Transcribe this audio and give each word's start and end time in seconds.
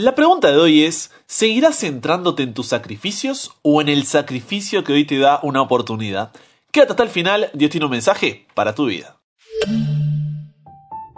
La 0.00 0.14
pregunta 0.14 0.50
de 0.50 0.56
hoy 0.56 0.84
es, 0.84 1.10
¿seguirás 1.26 1.78
centrándote 1.80 2.42
en 2.42 2.54
tus 2.54 2.68
sacrificios 2.68 3.50
o 3.60 3.82
en 3.82 3.90
el 3.90 4.06
sacrificio 4.06 4.82
que 4.82 4.94
hoy 4.94 5.04
te 5.04 5.18
da 5.18 5.40
una 5.42 5.60
oportunidad? 5.60 6.32
Quédate 6.72 6.92
hasta 6.92 7.02
el 7.02 7.10
final, 7.10 7.50
Dios 7.52 7.70
tiene 7.70 7.84
un 7.84 7.92
mensaje 7.92 8.46
para 8.54 8.74
tu 8.74 8.86
vida. 8.86 9.18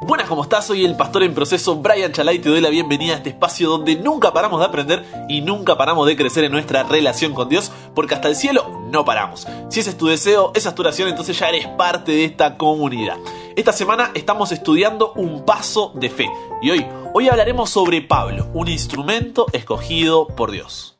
Buenas, 0.04 0.26
¿cómo 0.26 0.42
estás? 0.42 0.66
Soy 0.66 0.84
el 0.84 0.96
pastor 0.96 1.22
en 1.22 1.32
proceso 1.32 1.76
Brian 1.76 2.10
Chalai 2.10 2.36
y 2.36 2.38
te 2.40 2.48
doy 2.48 2.60
la 2.60 2.70
bienvenida 2.70 3.12
a 3.12 3.16
este 3.18 3.30
espacio 3.30 3.70
donde 3.70 3.94
nunca 3.94 4.32
paramos 4.32 4.58
de 4.58 4.66
aprender 4.66 5.04
y 5.28 5.42
nunca 5.42 5.78
paramos 5.78 6.08
de 6.08 6.16
crecer 6.16 6.42
en 6.42 6.50
nuestra 6.50 6.82
relación 6.82 7.34
con 7.34 7.48
Dios, 7.48 7.70
porque 7.94 8.16
hasta 8.16 8.26
el 8.26 8.34
cielo 8.34 8.80
no 8.90 9.04
paramos. 9.04 9.46
Si 9.68 9.78
ese 9.78 9.90
es 9.90 9.96
tu 9.96 10.08
deseo, 10.08 10.50
esa 10.56 10.70
es 10.70 10.74
tu 10.74 10.82
oración, 10.82 11.08
entonces 11.08 11.38
ya 11.38 11.48
eres 11.50 11.68
parte 11.68 12.10
de 12.10 12.24
esta 12.24 12.58
comunidad. 12.58 13.16
Esta 13.54 13.72
semana 13.72 14.10
estamos 14.14 14.50
estudiando 14.50 15.12
un 15.12 15.44
paso 15.44 15.92
de 15.94 16.10
fe 16.10 16.28
y 16.60 16.70
hoy, 16.70 16.84
hoy 17.14 17.28
hablaremos 17.28 17.70
sobre 17.70 18.02
Pablo, 18.02 18.48
un 18.54 18.66
instrumento 18.66 19.46
escogido 19.52 20.26
por 20.26 20.50
Dios. 20.50 20.91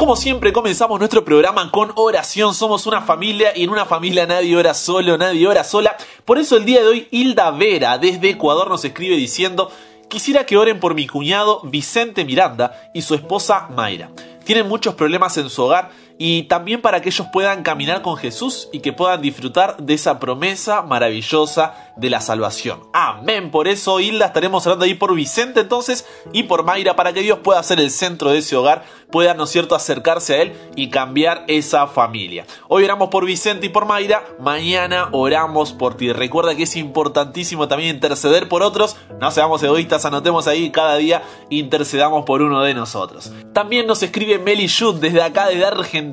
Como 0.00 0.16
siempre 0.16 0.54
comenzamos 0.54 0.98
nuestro 0.98 1.26
programa 1.26 1.70
con 1.70 1.92
oración, 1.94 2.54
somos 2.54 2.86
una 2.86 3.02
familia 3.02 3.52
y 3.54 3.64
en 3.64 3.70
una 3.70 3.84
familia 3.84 4.26
nadie 4.26 4.56
ora 4.56 4.72
solo, 4.72 5.18
nadie 5.18 5.46
ora 5.46 5.62
sola. 5.62 5.94
Por 6.24 6.38
eso 6.38 6.56
el 6.56 6.64
día 6.64 6.80
de 6.80 6.86
hoy 6.88 7.08
Hilda 7.10 7.50
Vera 7.50 7.98
desde 7.98 8.30
Ecuador 8.30 8.70
nos 8.70 8.82
escribe 8.82 9.14
diciendo, 9.16 9.70
quisiera 10.08 10.46
que 10.46 10.56
oren 10.56 10.80
por 10.80 10.94
mi 10.94 11.06
cuñado 11.06 11.60
Vicente 11.64 12.24
Miranda 12.24 12.90
y 12.94 13.02
su 13.02 13.14
esposa 13.14 13.68
Mayra. 13.76 14.08
Tienen 14.42 14.66
muchos 14.66 14.94
problemas 14.94 15.36
en 15.36 15.50
su 15.50 15.64
hogar 15.64 15.90
y 16.22 16.42
también 16.42 16.82
para 16.82 17.00
que 17.00 17.08
ellos 17.08 17.28
puedan 17.32 17.62
caminar 17.62 18.02
con 18.02 18.18
Jesús 18.18 18.68
y 18.74 18.80
que 18.80 18.92
puedan 18.92 19.22
disfrutar 19.22 19.78
de 19.78 19.94
esa 19.94 20.20
promesa 20.20 20.82
maravillosa 20.82 21.72
de 21.96 22.10
la 22.10 22.20
salvación. 22.20 22.80
Amén. 22.92 23.50
Por 23.50 23.66
eso, 23.66 24.00
Hilda, 24.00 24.26
estaremos 24.26 24.66
hablando 24.66 24.84
ahí 24.84 24.92
por 24.92 25.14
Vicente 25.14 25.60
entonces 25.60 26.04
y 26.34 26.42
por 26.42 26.62
Mayra 26.62 26.94
para 26.94 27.14
que 27.14 27.22
Dios 27.22 27.38
pueda 27.38 27.62
ser 27.62 27.80
el 27.80 27.90
centro 27.90 28.32
de 28.32 28.38
ese 28.40 28.54
hogar, 28.54 28.84
pueda, 29.10 29.32
¿no 29.32 29.44
es 29.44 29.50
cierto?, 29.50 29.74
acercarse 29.74 30.34
a 30.34 30.42
Él 30.42 30.52
y 30.76 30.90
cambiar 30.90 31.44
esa 31.48 31.86
familia. 31.86 32.44
Hoy 32.68 32.84
oramos 32.84 33.08
por 33.08 33.24
Vicente 33.24 33.64
y 33.64 33.70
por 33.70 33.86
Mayra, 33.86 34.22
mañana 34.38 35.08
oramos 35.12 35.72
por 35.72 35.96
ti. 35.96 36.12
Recuerda 36.12 36.54
que 36.54 36.64
es 36.64 36.76
importantísimo 36.76 37.66
también 37.66 37.94
interceder 37.94 38.46
por 38.46 38.62
otros, 38.62 38.94
no 39.18 39.30
seamos 39.30 39.62
egoístas, 39.62 40.04
anotemos 40.04 40.46
ahí 40.48 40.68
cada 40.70 40.96
día 40.96 41.22
intercedamos 41.48 42.26
por 42.26 42.42
uno 42.42 42.60
de 42.60 42.74
nosotros. 42.74 43.32
También 43.54 43.86
nos 43.86 44.02
escribe 44.02 44.38
Meli 44.38 44.66
Yud 44.66 44.96
desde 44.96 45.22
acá, 45.22 45.46
desde 45.48 45.64
Argentina 45.64 46.09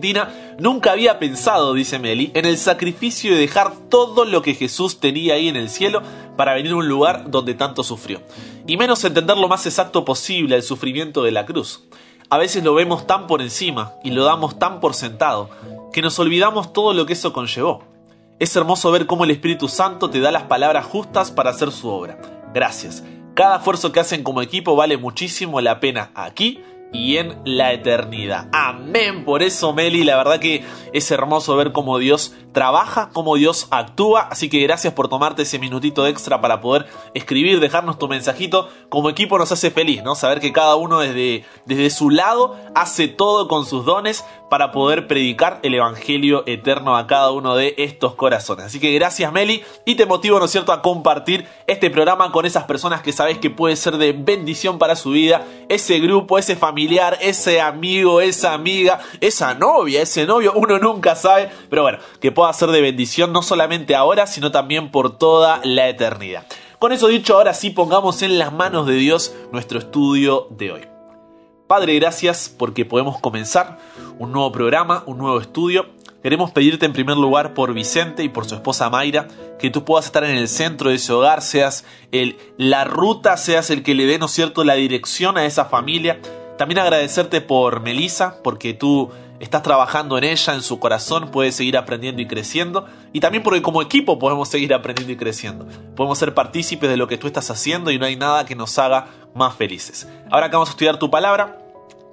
nunca 0.59 0.91
había 0.91 1.19
pensado, 1.19 1.73
dice 1.73 1.99
Meli, 1.99 2.31
en 2.33 2.45
el 2.45 2.57
sacrificio 2.57 3.33
de 3.33 3.41
dejar 3.41 3.73
todo 3.89 4.25
lo 4.25 4.41
que 4.41 4.55
Jesús 4.55 4.99
tenía 4.99 5.35
ahí 5.35 5.47
en 5.47 5.55
el 5.55 5.69
cielo 5.69 6.01
para 6.35 6.53
venir 6.53 6.71
a 6.73 6.77
un 6.77 6.87
lugar 6.87 7.29
donde 7.29 7.53
tanto 7.53 7.83
sufrió. 7.83 8.21
Y 8.65 8.77
menos 8.77 9.03
entender 9.03 9.37
lo 9.37 9.47
más 9.47 9.65
exacto 9.65 10.05
posible 10.05 10.55
el 10.55 10.63
sufrimiento 10.63 11.23
de 11.23 11.31
la 11.31 11.45
cruz. 11.45 11.83
A 12.29 12.37
veces 12.37 12.63
lo 12.63 12.73
vemos 12.73 13.07
tan 13.07 13.27
por 13.27 13.41
encima 13.41 13.93
y 14.03 14.11
lo 14.11 14.25
damos 14.25 14.59
tan 14.59 14.79
por 14.79 14.93
sentado 14.93 15.49
que 15.93 16.01
nos 16.01 16.19
olvidamos 16.19 16.73
todo 16.73 16.93
lo 16.93 17.05
que 17.05 17.13
eso 17.13 17.31
conllevó. 17.31 17.83
Es 18.39 18.55
hermoso 18.55 18.91
ver 18.91 19.07
cómo 19.07 19.23
el 19.23 19.31
Espíritu 19.31 19.67
Santo 19.67 20.09
te 20.09 20.19
da 20.19 20.31
las 20.31 20.43
palabras 20.43 20.85
justas 20.85 21.31
para 21.31 21.51
hacer 21.51 21.71
su 21.71 21.87
obra. 21.87 22.19
Gracias. 22.53 23.03
Cada 23.33 23.57
esfuerzo 23.57 23.91
que 23.91 23.99
hacen 23.99 24.23
como 24.23 24.41
equipo 24.41 24.75
vale 24.75 24.97
muchísimo 24.97 25.61
la 25.61 25.79
pena 25.79 26.11
aquí 26.15 26.59
y 26.91 27.17
en 27.17 27.37
la 27.45 27.73
eternidad. 27.73 28.47
Amén. 28.51 29.25
Por 29.25 29.43
eso, 29.43 29.73
Meli, 29.73 30.03
la 30.03 30.17
verdad 30.17 30.39
que 30.39 30.63
es 30.93 31.11
hermoso 31.11 31.55
ver 31.55 31.71
cómo 31.71 31.97
Dios 31.97 32.33
trabaja, 32.53 33.09
cómo 33.13 33.35
Dios 33.35 33.67
actúa. 33.71 34.21
Así 34.21 34.49
que 34.49 34.59
gracias 34.61 34.93
por 34.93 35.09
tomarte 35.09 35.43
ese 35.43 35.59
minutito 35.59 36.07
extra 36.07 36.41
para 36.41 36.61
poder 36.61 36.87
escribir, 37.13 37.59
dejarnos 37.59 37.99
tu 37.99 38.07
mensajito. 38.07 38.69
Como 38.89 39.09
equipo 39.09 39.37
nos 39.37 39.51
hace 39.51 39.69
feliz, 39.69 40.03
¿no? 40.03 40.15
Saber 40.15 40.39
que 40.39 40.53
cada 40.53 40.75
uno 40.75 40.99
desde, 40.99 41.45
desde 41.65 41.89
su 41.89 42.09
lado 42.09 42.55
hace 42.73 43.07
todo 43.07 43.47
con 43.47 43.65
sus 43.65 43.85
dones 43.85 44.25
para 44.49 44.71
poder 44.71 45.07
predicar 45.07 45.59
el 45.63 45.75
Evangelio 45.75 46.43
eterno 46.47 46.95
a 46.95 47.05
cada 47.05 47.31
uno 47.31 47.55
de 47.55 47.75
estos 47.77 48.15
corazones. 48.15 48.65
Así 48.65 48.79
que 48.79 48.93
gracias 48.93 49.31
Meli 49.31 49.61
y 49.85 49.95
te 49.95 50.05
motivo, 50.05 50.39
¿no 50.39 50.45
es 50.45 50.51
cierto?, 50.51 50.71
a 50.71 50.81
compartir 50.81 51.45
este 51.67 51.89
programa 51.89 52.31
con 52.31 52.45
esas 52.45 52.63
personas 52.63 53.01
que 53.01 53.11
sabes 53.11 53.37
que 53.37 53.49
puede 53.49 53.75
ser 53.75 53.97
de 53.97 54.13
bendición 54.13 54.79
para 54.79 54.95
su 54.95 55.11
vida, 55.11 55.45
ese 55.69 55.99
grupo, 55.99 56.37
ese 56.37 56.55
familiar, 56.55 56.76
ese 57.21 57.61
amigo, 57.61 58.21
esa 58.21 58.53
amiga, 58.53 58.99
esa 59.21 59.53
novia, 59.53 60.01
ese 60.01 60.25
novio, 60.25 60.53
uno 60.55 60.79
nunca 60.79 61.15
sabe, 61.15 61.49
pero 61.69 61.81
bueno, 61.81 61.99
que 62.21 62.31
pueda 62.31 62.53
ser 62.53 62.69
de 62.69 62.81
bendición 62.81 63.33
no 63.33 63.41
solamente 63.41 63.95
ahora, 63.95 64.27
sino 64.27 64.51
también 64.51 64.91
por 64.91 65.17
toda 65.17 65.59
la 65.63 65.89
eternidad. 65.89 66.45
Con 66.79 66.91
eso 66.91 67.07
dicho, 67.07 67.35
ahora 67.35 67.53
sí 67.53 67.71
pongamos 67.71 68.21
en 68.21 68.37
las 68.37 68.53
manos 68.53 68.85
de 68.85 68.93
Dios 68.93 69.33
nuestro 69.51 69.79
estudio 69.79 70.47
de 70.51 70.71
hoy. 70.71 70.81
Padre, 71.67 71.95
gracias 71.95 72.53
porque 72.55 72.85
podemos 72.85 73.19
comenzar 73.19 73.79
un 74.19 74.31
nuevo 74.31 74.51
programa, 74.51 75.03
un 75.05 75.17
nuevo 75.17 75.39
estudio. 75.39 75.87
Queremos 76.21 76.51
pedirte 76.51 76.85
en 76.85 76.93
primer 76.93 77.17
lugar 77.17 77.53
por 77.53 77.73
Vicente 77.73 78.23
y 78.23 78.29
por 78.29 78.45
su 78.45 78.55
esposa 78.55 78.89
Mayra, 78.89 79.27
que 79.59 79.69
tú 79.69 79.83
puedas 79.83 80.05
estar 80.05 80.23
en 80.23 80.37
el 80.37 80.47
centro 80.47 80.89
de 80.89 80.95
ese 80.95 81.13
hogar, 81.13 81.41
seas 81.41 81.83
el, 82.11 82.37
la 82.57 82.83
ruta, 82.83 83.37
seas 83.37 83.69
el 83.69 83.83
que 83.83 83.95
le 83.95 84.05
dé, 84.05 84.17
¿no 84.19 84.27
cierto?, 84.27 84.63
la 84.63 84.75
dirección 84.75 85.37
a 85.37 85.45
esa 85.45 85.65
familia. 85.65 86.19
También 86.57 86.79
agradecerte 86.79 87.41
por 87.41 87.81
Melissa, 87.81 88.41
porque 88.43 88.73
tú 88.73 89.11
estás 89.39 89.61
trabajando 89.61 90.17
en 90.17 90.23
ella, 90.23 90.55
en 90.55 90.61
su 90.61 90.79
corazón, 90.79 91.29
puedes 91.31 91.55
seguir 91.55 91.77
aprendiendo 91.77 92.21
y 92.21 92.27
creciendo. 92.27 92.85
Y 93.13 93.19
también 93.19 93.43
porque 93.43 93.61
como 93.61 93.81
equipo 93.81 94.17
podemos 94.17 94.49
seguir 94.49 94.73
aprendiendo 94.73 95.13
y 95.13 95.17
creciendo. 95.17 95.67
Podemos 95.95 96.17
ser 96.17 96.33
partícipes 96.33 96.89
de 96.89 96.97
lo 96.97 97.07
que 97.07 97.17
tú 97.17 97.27
estás 97.27 97.49
haciendo 97.51 97.91
y 97.91 97.99
no 97.99 98.05
hay 98.05 98.15
nada 98.15 98.45
que 98.45 98.55
nos 98.55 98.77
haga 98.79 99.07
más 99.35 99.55
felices. 99.55 100.07
Ahora 100.31 100.49
que 100.49 100.55
vamos 100.55 100.69
a 100.69 100.71
estudiar 100.71 100.97
tu 100.97 101.11
palabra, 101.11 101.59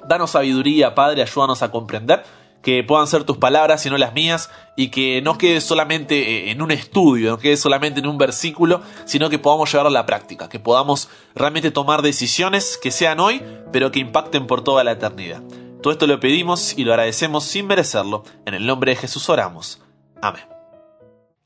danos 0.07 0.33
sabiduría, 0.33 0.95
Padre, 0.95 1.23
ayúdanos 1.23 1.63
a 1.63 1.71
comprender 1.71 2.23
que 2.65 2.83
puedan 2.83 3.07
ser 3.07 3.25
tus 3.25 3.37
palabras 3.37 3.85
y 3.87 3.91
no 3.91 3.99
las 3.99 4.15
mías, 4.15 4.51
y 4.75 4.89
que 4.89 5.23
no 5.23 5.39
quede 5.39 5.61
solamente 5.61 6.49
eh, 6.49 6.51
en 6.51 6.63
un 6.63 6.71
estudio, 6.71 7.31
no 7.31 7.39
quede 7.39 7.57
solamente 7.57 8.01
en 8.01 8.07
un 8.07 8.19
versículo, 8.19 8.81
sino 9.05 9.31
que 9.31 9.39
podamos 9.39 9.71
llevarlo 9.71 9.91
a 9.91 9.93
la 9.93 10.07
práctica, 10.07 10.49
que 10.49 10.59
podamos 10.59 11.09
realmente 11.35 11.71
tomar 11.71 12.03
decisiones 12.03 12.79
que 12.83 12.91
sean 12.91 13.21
hoy, 13.21 13.43
pero 13.71 13.93
que 13.93 14.01
impacten 14.01 14.47
por 14.47 14.65
toda 14.65 14.83
la 14.83 14.93
eternidad. 14.93 15.43
Todo 15.83 15.93
esto 15.93 16.07
lo 16.07 16.19
pedimos 16.19 16.77
y 16.79 16.85
lo 16.85 16.93
agradecemos 16.93 17.45
sin 17.45 17.67
merecerlo. 17.67 18.25
En 18.47 18.55
el 18.55 18.67
nombre 18.67 18.93
de 18.93 18.97
Jesús 18.97 19.29
oramos. 19.29 19.83
Amén. 20.23 20.45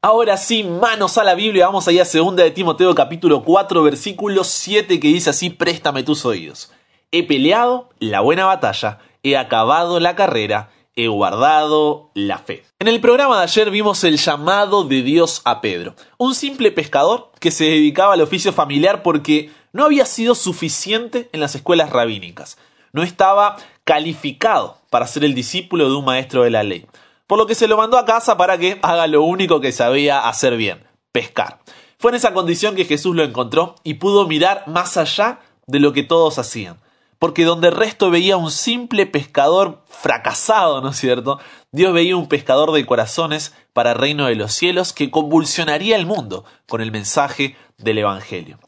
Ahora 0.00 0.37
sí, 0.37 0.62
manos 0.62 1.19
a 1.19 1.25
la 1.25 1.35
Biblia, 1.35 1.67
vamos 1.67 1.89
allá 1.89 2.05
a 2.05 2.06
2 2.06 2.37
de 2.37 2.53
Timoteo 2.53 2.95
capítulo 2.95 3.43
4 3.43 3.83
versículo 3.83 4.45
7 4.45 5.00
que 5.00 5.09
dice 5.09 5.31
así, 5.31 5.50
préstame 5.50 6.05
tus 6.05 6.25
oídos. 6.25 6.71
He 7.11 7.27
peleado 7.27 7.89
la 7.99 8.21
buena 8.21 8.45
batalla, 8.45 9.00
he 9.25 9.37
acabado 9.37 9.99
la 9.99 10.15
carrera, 10.15 10.71
he 10.98 11.09
guardado 11.09 12.10
la 12.14 12.38
fe. 12.38 12.64
En 12.78 12.88
el 12.88 13.00
programa 13.00 13.38
de 13.38 13.44
ayer 13.44 13.70
vimos 13.70 14.04
el 14.04 14.19
llamado 14.19 14.84
de 14.84 15.03
Dios 15.03 15.41
a 15.44 15.60
Pedro, 15.60 15.94
un 16.19 16.34
simple 16.34 16.70
pescador 16.72 17.31
que 17.41 17.50
se 17.50 17.64
dedicaba 17.64 18.14
al 18.14 18.20
oficio 18.20 18.53
familiar 18.53 19.03
porque 19.03 19.50
no 19.72 19.84
había 19.84 20.04
sido 20.04 20.34
suficiente 20.34 21.31
en 21.32 21.41
las 21.41 21.54
escuelas 21.54 21.91
rabínicas. 21.91 22.58
No 22.92 23.03
estaba 23.03 23.56
calificado 23.84 24.78
para 24.91 25.06
ser 25.06 25.25
el 25.25 25.34
discípulo 25.34 25.88
de 25.88 25.97
un 25.97 26.04
maestro 26.04 26.42
de 26.42 26.50
la 26.50 26.62
ley 26.62 26.87
por 27.28 27.38
lo 27.38 27.47
que 27.47 27.54
se 27.54 27.69
lo 27.69 27.76
mandó 27.76 27.98
a 27.98 28.06
casa 28.06 28.37
para 28.37 28.58
que 28.58 28.81
haga 28.82 29.06
lo 29.06 29.22
único 29.22 29.60
que 29.60 29.70
sabía 29.70 30.26
hacer 30.26 30.56
bien, 30.56 30.82
pescar. 31.12 31.60
Fue 31.98 32.10
en 32.10 32.16
esa 32.16 32.32
condición 32.32 32.75
que 32.75 32.87
Jesús 32.87 33.14
lo 33.14 33.22
encontró 33.22 33.76
y 33.84 33.94
pudo 33.94 34.26
mirar 34.26 34.64
más 34.66 34.97
allá 34.97 35.41
de 35.66 35.78
lo 35.78 35.92
que 35.92 36.03
todos 36.03 36.38
hacían. 36.38 36.81
Porque 37.19 37.45
donde 37.45 37.69
el 37.69 37.77
resto 37.77 38.11
veía 38.11 38.37
un 38.37 38.51
simple 38.51 39.06
pescador 39.06 39.83
fracasado, 39.89 40.81
¿no 40.81 40.91
es 40.91 40.97
cierto? 40.97 41.41
Dios 41.73 41.93
veía 41.93 42.17
un 42.17 42.29
pescador 42.29 42.73
de 42.73 42.87
corazones 42.87 43.55
para 43.73 43.93
el 43.93 43.99
reino 43.99 44.27
de 44.27 44.37
los 44.37 44.53
cielos 44.53 44.93
que 44.93 45.11
convulsionaría 45.11 45.97
el 45.97 46.06
mundo 46.06 46.45
con 46.69 46.81
el 46.81 46.93
mensaje 46.93 47.56
del 47.77 47.99
Evangelio. 47.99 48.59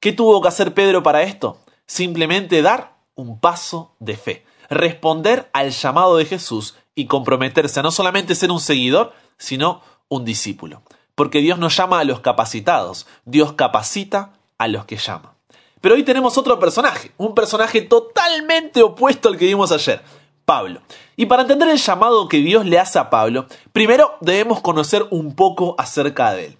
¿Qué 0.00 0.12
tuvo 0.12 0.40
que 0.40 0.48
hacer 0.48 0.74
Pedro 0.74 1.02
para 1.02 1.22
esto? 1.22 1.58
Simplemente 1.86 2.62
dar 2.62 2.96
un 3.14 3.38
paso 3.38 3.94
de 4.00 4.16
fe, 4.16 4.44
responder 4.68 5.48
al 5.52 5.70
llamado 5.70 6.16
de 6.16 6.24
Jesús 6.24 6.76
y 6.94 7.06
comprometerse 7.06 7.80
a 7.80 7.82
no 7.82 7.90
solamente 7.90 8.34
ser 8.34 8.50
un 8.50 8.60
seguidor, 8.60 9.12
sino 9.38 9.82
un 10.08 10.24
discípulo. 10.24 10.82
Porque 11.14 11.40
Dios 11.40 11.58
nos 11.58 11.76
llama 11.76 12.00
a 12.00 12.04
los 12.04 12.20
capacitados, 12.20 13.06
Dios 13.24 13.52
capacita 13.52 14.32
a 14.58 14.68
los 14.68 14.84
que 14.84 14.96
llama. 14.96 15.34
Pero 15.80 15.94
hoy 15.94 16.02
tenemos 16.02 16.36
otro 16.36 16.58
personaje, 16.58 17.12
un 17.16 17.34
personaje 17.34 17.82
totalmente 17.82 18.82
opuesto 18.82 19.28
al 19.28 19.38
que 19.38 19.46
vimos 19.46 19.72
ayer, 19.72 20.02
Pablo. 20.44 20.82
Y 21.16 21.26
para 21.26 21.42
entender 21.42 21.68
el 21.68 21.78
llamado 21.78 22.28
que 22.28 22.38
Dios 22.38 22.66
le 22.66 22.78
hace 22.78 22.98
a 22.98 23.08
Pablo, 23.08 23.46
primero 23.72 24.16
debemos 24.20 24.60
conocer 24.60 25.06
un 25.10 25.34
poco 25.34 25.74
acerca 25.78 26.32
de 26.32 26.46
él. 26.46 26.56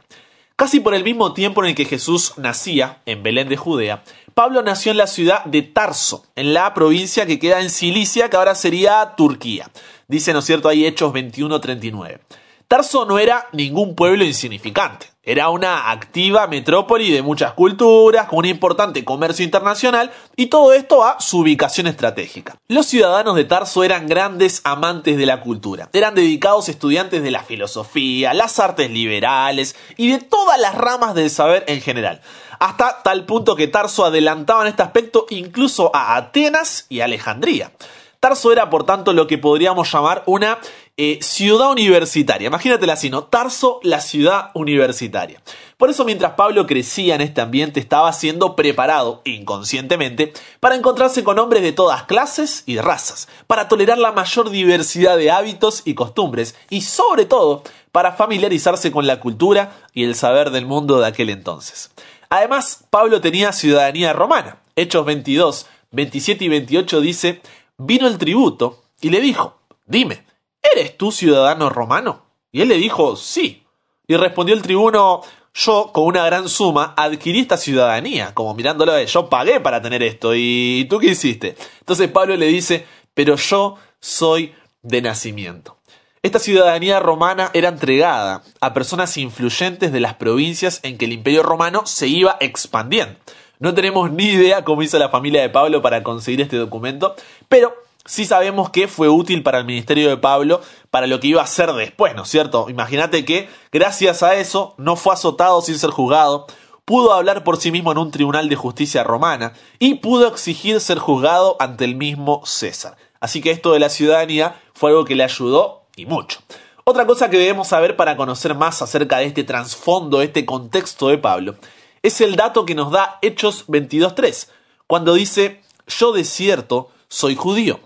Casi 0.57 0.81
por 0.81 0.95
el 0.95 1.05
mismo 1.05 1.33
tiempo 1.33 1.63
en 1.63 1.71
el 1.71 1.75
que 1.75 1.87
Jesús 1.87 2.35
nacía, 2.37 3.01
en 3.07 3.23
Belén 3.23 3.49
de 3.49 3.57
Judea, 3.57 4.03
Pablo 4.35 4.63
nació 4.63 4.93
en 4.93 4.99
la 4.99 5.07
ciudad 5.07 5.45
de 5.45 5.63
Tarso, 5.63 6.25
en 6.37 6.55
la 6.55 6.73
provincia 6.73 7.27
que 7.27 7.39
queda 7.39 7.61
en 7.61 7.71
Cilicia, 7.71 8.31
que 8.31 8.37
ahora 8.37 8.55
sería 8.55 9.15
Turquía. 9.17 9.71
Dice, 10.09 10.33
¿no 10.33 10.39
es 10.39 10.45
cierto?, 10.47 10.69
ahí 10.69 10.87
Hechos 10.87 11.13
21-39. 11.13 12.21
Tarso 12.69 13.05
no 13.05 13.19
era 13.19 13.49
ningún 13.53 13.95
pueblo 13.95 14.25
insignificante. 14.25 15.10
Era 15.23 15.51
una 15.51 15.91
activa 15.91 16.47
metrópoli 16.47 17.11
de 17.11 17.21
muchas 17.21 17.53
culturas, 17.53 18.27
con 18.27 18.39
un 18.39 18.47
importante 18.47 19.05
comercio 19.05 19.45
internacional 19.45 20.11
y 20.35 20.47
todo 20.47 20.73
esto 20.73 21.05
a 21.05 21.21
su 21.21 21.41
ubicación 21.41 21.87
estratégica. 21.87 22.57
Los 22.69 22.87
ciudadanos 22.87 23.37
de 23.37 23.45
Tarso 23.45 23.85
eran 23.85 24.07
grandes 24.07 24.63
amantes 24.65 25.19
de 25.19 25.27
la 25.27 25.43
cultura, 25.43 25.91
eran 25.93 26.15
dedicados 26.15 26.71
estudiantes 26.71 27.23
de 27.23 27.31
la 27.31 27.43
filosofía, 27.43 28.33
las 28.33 28.59
artes 28.59 28.91
liberales 28.91 29.77
y 29.99 30.11
de 30.11 30.19
todas 30.21 30.59
las 30.59 30.75
ramas 30.75 31.15
del 31.15 31.29
saber 31.29 31.65
en 31.67 31.83
general, 31.83 32.23
hasta 32.59 33.03
tal 33.03 33.27
punto 33.27 33.57
que 33.57 33.69
Tarso 33.69 34.07
adelantaba 34.07 34.63
en 34.63 34.69
este 34.69 34.83
aspecto 34.83 35.27
incluso 35.29 35.91
a 35.95 36.17
Atenas 36.17 36.87
y 36.89 37.01
Alejandría. 37.01 37.73
Tarso 38.21 38.53
era, 38.53 38.69
por 38.69 38.85
tanto, 38.85 39.15
lo 39.15 39.27
que 39.27 39.39
podríamos 39.39 39.91
llamar 39.91 40.23
una 40.27 40.59
eh, 41.03 41.19
ciudad 41.23 41.71
universitaria. 41.71 42.49
Imagínatela 42.49 42.93
así, 42.93 43.09
¿no? 43.09 43.25
Tarso, 43.25 43.81
la 43.83 44.03
ciudad 44.03 44.51
universitaria. 44.53 45.41
Por 45.79 45.89
eso, 45.89 46.05
mientras 46.05 46.33
Pablo 46.33 46.67
crecía 46.67 47.15
en 47.15 47.23
este 47.23 47.41
ambiente, 47.41 47.81
estaba 47.81 48.13
siendo 48.13 48.55
preparado, 48.55 49.23
inconscientemente, 49.25 50.35
para 50.61 50.75
encontrarse 50.75 51.25
con 51.25 51.39
hombres 51.39 51.63
de 51.63 51.73
todas 51.73 52.03
clases 52.03 52.65
y 52.67 52.77
razas, 52.77 53.29
para 53.47 53.67
tolerar 53.67 53.97
la 53.97 54.13
mayor 54.13 54.51
diversidad 54.51 55.17
de 55.17 55.31
hábitos 55.31 55.81
y 55.87 55.95
costumbres, 55.95 56.55
y 56.69 56.83
sobre 56.83 57.25
todo, 57.25 57.63
para 57.93 58.13
familiarizarse 58.13 58.93
con 58.93 59.07
la 59.07 59.21
cultura 59.21 59.73
y 59.95 60.05
el 60.05 60.15
saber 60.15 60.51
del 60.51 60.67
mundo 60.67 61.01
de 61.01 61.07
aquel 61.07 61.31
entonces. 61.31 61.93
Además, 62.29 62.85
Pablo 62.91 63.23
tenía 63.23 63.53
ciudadanía 63.53 64.13
romana. 64.13 64.59
Hechos 64.77 65.07
22, 65.07 65.67
27 65.93 66.45
y 66.45 66.49
28 66.51 67.01
dice, 67.01 67.41
vino 67.79 68.07
el 68.07 68.19
tributo 68.19 68.83
y 69.01 69.09
le 69.09 69.23
dijo, 69.23 69.57
dime, 69.87 70.29
¿eres 70.63 70.97
tú 70.97 71.13
ciudadano 71.13 71.71
romano? 71.71 72.27
Y 72.53 72.63
él 72.63 72.69
le 72.69 72.77
dijo, 72.77 73.17
sí. 73.17 73.65
Y 74.07 74.17
respondió 74.17 74.55
el 74.55 74.63
tribuno, 74.63 75.23
yo 75.55 75.91
con 75.93 76.05
una 76.05 76.25
gran 76.25 76.49
suma 76.49 76.95
adquirí 76.97 77.41
esta 77.41 77.57
ciudadanía, 77.57 78.35
como 78.35 78.55
mirándolo 78.55 78.97
él, 78.97 79.07
yo 79.07 79.29
pagué 79.29 79.61
para 79.61 79.83
tener 79.83 80.03
esto, 80.03 80.33
¿y 80.35 80.87
tú 80.89 80.99
qué 80.99 81.09
hiciste? 81.09 81.57
Entonces 81.81 82.09
Pablo 82.09 82.37
le 82.37 82.47
dice, 82.47 82.87
pero 83.15 83.37
yo 83.37 83.77
soy 84.01 84.55
de 84.83 85.03
nacimiento. 85.03 85.77
Esta 86.23 86.39
ciudadanía 86.39 87.01
romana 87.01 87.51
era 87.55 87.69
entregada 87.69 88.43
a 88.61 88.75
personas 88.75 89.17
influyentes 89.17 89.91
de 89.91 90.01
las 90.01 90.15
provincias 90.15 90.81
en 90.83 90.99
que 90.99 91.07
el 91.07 91.13
imperio 91.13 91.43
romano 91.43 91.87
se 91.87 92.09
iba 92.09 92.37
expandiendo. 92.41 93.19
No 93.59 93.75
tenemos 93.75 94.11
ni 94.11 94.25
idea 94.25 94.65
cómo 94.65 94.83
hizo 94.83 94.99
la 94.99 95.09
familia 95.09 95.43
de 95.43 95.49
Pablo 95.49 95.83
para 95.83 96.03
conseguir 96.03 96.43
este 96.43 96.57
documento, 96.57 97.15
pero 97.49 97.75
sí 98.11 98.25
sabemos 98.25 98.71
que 98.71 98.89
fue 98.89 99.09
útil 99.09 99.45
para 99.45 99.59
el 99.59 99.65
ministerio 99.65 100.09
de 100.09 100.17
Pablo, 100.17 100.61
para 100.91 101.07
lo 101.07 101.21
que 101.21 101.29
iba 101.29 101.41
a 101.41 101.45
hacer 101.45 101.73
después, 101.75 102.17
¿no 102.17 102.25
es 102.25 102.29
cierto? 102.29 102.69
Imagínate 102.69 103.25
que 103.25 103.49
gracias 103.71 104.25
a 104.25 104.35
eso 104.35 104.75
no 104.79 104.97
fue 104.97 105.15
azotado 105.15 105.63
sin 105.63 105.79
ser 105.79 105.91
juzgado, 105.91 106.49
pudo 106.85 107.13
hablar 107.13 107.45
por 107.45 107.59
sí 107.59 107.71
mismo 107.71 107.93
en 107.93 107.99
un 107.99 108.11
tribunal 108.11 108.49
de 108.49 108.57
justicia 108.57 109.05
romana 109.05 109.53
y 109.79 109.95
pudo 109.95 110.27
exigir 110.27 110.81
ser 110.81 110.99
juzgado 110.99 111.57
ante 111.61 111.85
el 111.85 111.95
mismo 111.95 112.45
César. 112.45 112.97
Así 113.21 113.41
que 113.41 113.53
esto 113.53 113.73
de 113.73 113.79
la 113.79 113.91
ciudadanía 113.91 114.61
fue 114.75 114.91
algo 114.91 115.05
que 115.05 115.15
le 115.15 115.23
ayudó 115.23 115.85
y 115.95 116.07
mucho. 116.07 116.41
Otra 116.83 117.07
cosa 117.07 117.31
que 117.31 117.39
debemos 117.39 117.69
saber 117.69 117.95
para 117.95 118.17
conocer 118.17 118.57
más 118.57 118.83
acerca 118.83 119.19
de 119.19 119.27
este 119.27 119.45
trasfondo, 119.45 120.21
este 120.21 120.45
contexto 120.45 121.09
de 121.09 121.19
Pablo, 121.19 121.55
es 122.03 122.21
el 122.21 122.35
dato 122.35 122.67
que 122.67 122.75
nos 122.75 122.91
da 122.91 123.19
Hechos 123.23 123.69
22.3, 123.69 124.49
cuando 124.89 125.15
dice, 125.15 125.61
yo 125.87 126.11
de 126.11 126.25
cierto 126.25 126.89
soy 127.07 127.37
judío, 127.37 127.79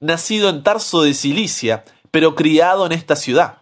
nacido 0.00 0.48
en 0.48 0.62
Tarso 0.62 1.02
de 1.02 1.14
Cilicia, 1.14 1.84
pero 2.10 2.34
criado 2.34 2.86
en 2.86 2.92
esta 2.92 3.16
ciudad, 3.16 3.58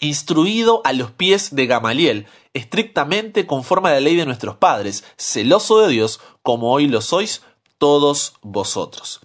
instruido 0.00 0.82
a 0.84 0.92
los 0.92 1.10
pies 1.10 1.54
de 1.54 1.66
Gamaliel, 1.66 2.26
estrictamente 2.54 3.46
conforme 3.46 3.88
a 3.88 3.92
la 3.92 4.00
ley 4.00 4.16
de 4.16 4.26
nuestros 4.26 4.56
padres, 4.56 5.04
celoso 5.16 5.80
de 5.80 5.88
Dios, 5.88 6.20
como 6.42 6.72
hoy 6.72 6.86
lo 6.86 7.00
sois 7.00 7.42
todos 7.78 8.34
vosotros. 8.42 9.20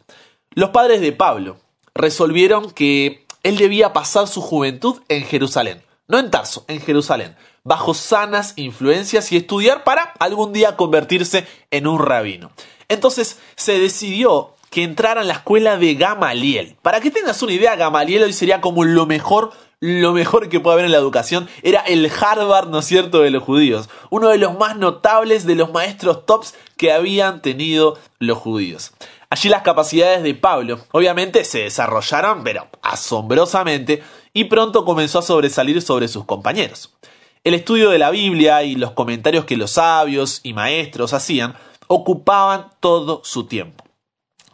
Los 0.52 0.70
padres 0.70 1.02
de 1.02 1.12
Pablo 1.12 1.58
resolvieron 1.94 2.72
que 2.72 3.26
él 3.44 3.58
debía 3.58 3.94
pasar 3.94 4.28
su 4.28 4.42
juventud 4.42 5.02
en 5.10 5.24
Jerusalén, 5.24 5.84
no 6.08 6.18
en 6.20 6.32
Tarso, 6.32 6.66
en 6.68 6.80
Jerusalén, 6.82 7.36
bajo 7.64 7.94
sanas 7.94 8.54
influencias 8.56 9.32
y 9.32 9.38
estudiar 9.38 9.84
para 9.84 10.14
algún 10.20 10.54
día 10.54 10.78
convertirse 10.78 11.46
en 11.70 11.86
un 11.86 12.00
rabino. 12.00 12.52
Entonces 12.88 13.40
se 13.56 13.78
decidió 13.78 14.56
que 14.78 14.84
entrara 14.84 15.22
en 15.22 15.28
la 15.28 15.34
escuela 15.34 15.76
de 15.76 15.96
Gamaliel. 15.96 16.76
Para 16.84 17.00
que 17.00 17.10
tengas 17.10 17.42
una 17.42 17.52
idea, 17.52 17.76
Gamaliel 17.76 18.22
hoy 18.22 18.32
sería 18.32 18.62
como 18.62 18.86
lo 18.86 19.08
mejor 19.08 19.50
lo 19.80 20.14
mejor 20.14 20.50
que 20.50 20.60
puede 20.60 20.76
haber 20.76 20.86
en 20.86 20.92
la 20.92 21.00
educación 21.00 21.50
era 21.64 21.80
el 21.80 22.08
Harvard, 22.12 22.70
¿no 22.70 22.78
es 22.78 22.86
cierto?, 22.86 23.22
de 23.22 23.32
los 23.32 23.42
judíos. 23.42 23.90
Uno 24.12 24.30
de 24.30 24.38
los 24.38 24.56
más 24.56 24.78
notables 24.78 25.48
de 25.48 25.56
los 25.56 25.74
maestros 25.74 26.28
tops 26.28 26.54
que 26.78 26.92
habían 26.92 27.42
tenido 27.42 27.98
los 28.20 28.38
judíos. 28.38 28.92
Allí 29.32 29.50
las 29.50 29.64
capacidades 29.64 30.22
de 30.22 30.36
Pablo 30.36 30.80
obviamente 30.92 31.44
se 31.44 31.64
desarrollaron, 31.64 32.44
pero 32.44 32.68
asombrosamente, 32.84 34.04
y 34.32 34.44
pronto 34.44 34.86
comenzó 34.86 35.18
a 35.18 35.24
sobresalir 35.24 35.82
sobre 35.82 36.08
sus 36.08 36.26
compañeros. 36.26 36.94
El 37.44 37.56
estudio 37.56 37.90
de 37.90 37.98
la 37.98 38.12
Biblia 38.12 38.62
y 38.62 38.76
los 38.76 38.92
comentarios 38.92 39.46
que 39.46 39.58
los 39.58 39.72
sabios 39.72 40.40
y 40.44 40.54
maestros 40.54 41.14
hacían 41.14 41.56
ocupaban 41.88 42.68
todo 42.80 43.22
su 43.24 43.48
tiempo. 43.48 43.87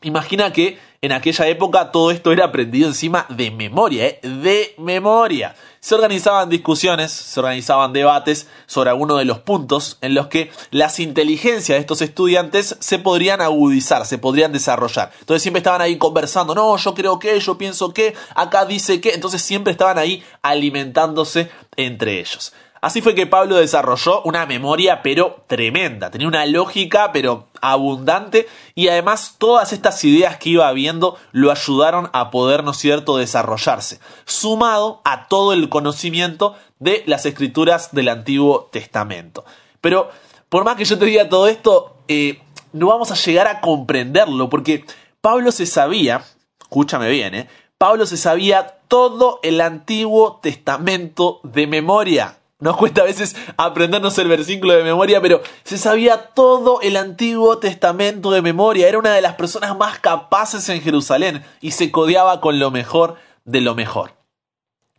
Imagina 0.03 0.51
que 0.51 0.77
en 1.01 1.11
aquella 1.11 1.47
época 1.47 1.91
todo 1.91 2.11
esto 2.11 2.31
era 2.31 2.45
aprendido 2.45 2.87
encima 2.87 3.25
de 3.29 3.51
memoria, 3.51 4.05
¿eh? 4.07 4.19
de 4.21 4.73
memoria. 4.77 5.55
Se 5.81 5.95
organizaban 5.95 6.49
discusiones, 6.49 7.11
se 7.11 7.39
organizaban 7.41 7.91
debates 7.91 8.47
sobre 8.67 8.89
algunos 8.89 9.17
de 9.17 9.25
los 9.25 9.39
puntos 9.39 9.97
en 9.99 10.13
los 10.13 10.27
que 10.27 10.49
las 10.71 11.01
inteligencias 11.01 11.75
de 11.75 11.81
estos 11.81 12.01
estudiantes 12.01 12.77
se 12.79 12.99
podrían 12.99 13.41
agudizar, 13.41 14.05
se 14.05 14.17
podrían 14.17 14.53
desarrollar. 14.53 15.11
Entonces 15.19 15.41
siempre 15.41 15.59
estaban 15.59 15.81
ahí 15.81 15.97
conversando, 15.97 16.55
no, 16.55 16.77
yo 16.77 16.93
creo 16.93 17.19
que, 17.19 17.37
yo 17.39 17.57
pienso 17.57 17.93
que, 17.93 18.13
acá 18.33 18.65
dice 18.65 19.01
que, 19.01 19.13
entonces 19.13 19.41
siempre 19.41 19.71
estaban 19.71 19.97
ahí 19.97 20.23
alimentándose 20.41 21.49
entre 21.75 22.21
ellos. 22.21 22.53
Así 22.83 23.01
fue 23.01 23.15
que 23.15 23.27
Pablo 23.27 23.55
desarrolló 23.55 24.21
una 24.23 24.45
memoria 24.45 25.01
pero 25.01 25.45
tremenda, 25.47 26.11
tenía 26.11 26.27
una 26.27 26.45
lógica 26.45 27.13
pero 27.13 27.47
abundante 27.61 28.45
y 28.75 28.89
además 28.89 29.35
todas 29.37 29.71
estas 29.71 30.03
ideas 30.03 30.35
que 30.35 30.49
iba 30.49 30.69
viendo 30.73 31.17
lo 31.31 31.49
ayudaron 31.49 32.09
a 32.11 32.29
poder, 32.29 32.65
¿no 32.65 32.71
es 32.71 32.77
cierto?, 32.77 33.15
desarrollarse, 33.15 34.01
sumado 34.25 34.99
a 35.05 35.29
todo 35.29 35.53
el 35.53 35.69
conocimiento 35.69 36.57
de 36.79 37.03
las 37.05 37.25
escrituras 37.25 37.93
del 37.93 38.09
Antiguo 38.09 38.67
Testamento. 38.69 39.45
Pero 39.79 40.09
por 40.49 40.65
más 40.65 40.75
que 40.75 40.83
yo 40.83 40.99
te 40.99 41.05
diga 41.05 41.29
todo 41.29 41.47
esto, 41.47 41.95
eh, 42.09 42.41
no 42.73 42.87
vamos 42.87 43.11
a 43.11 43.15
llegar 43.15 43.47
a 43.47 43.61
comprenderlo 43.61 44.49
porque 44.49 44.83
Pablo 45.21 45.53
se 45.53 45.67
sabía, 45.67 46.25
escúchame 46.59 47.09
bien, 47.09 47.33
¿eh? 47.33 47.47
Pablo 47.77 48.05
se 48.05 48.17
sabía 48.17 48.79
todo 48.89 49.39
el 49.41 49.61
Antiguo 49.61 50.41
Testamento 50.43 51.39
de 51.43 51.65
memoria. 51.65 52.39
Nos 52.59 52.77
cuesta 52.77 53.01
a 53.01 53.05
veces 53.05 53.35
aprendernos 53.57 54.17
el 54.19 54.27
versículo 54.27 54.73
de 54.73 54.83
memoria, 54.83 55.19
pero 55.21 55.41
se 55.63 55.77
sabía 55.77 56.29
todo 56.29 56.79
el 56.81 56.95
Antiguo 56.95 57.57
Testamento 57.57 58.31
de 58.31 58.41
memoria. 58.41 58.87
Era 58.87 58.99
una 58.99 59.13
de 59.13 59.21
las 59.21 59.35
personas 59.35 59.75
más 59.77 59.99
capaces 59.99 60.69
en 60.69 60.81
Jerusalén 60.81 61.43
y 61.59 61.71
se 61.71 61.91
codeaba 61.91 62.39
con 62.39 62.59
lo 62.59 62.71
mejor 62.71 63.15
de 63.43 63.61
lo 63.61 63.75
mejor. 63.75 64.13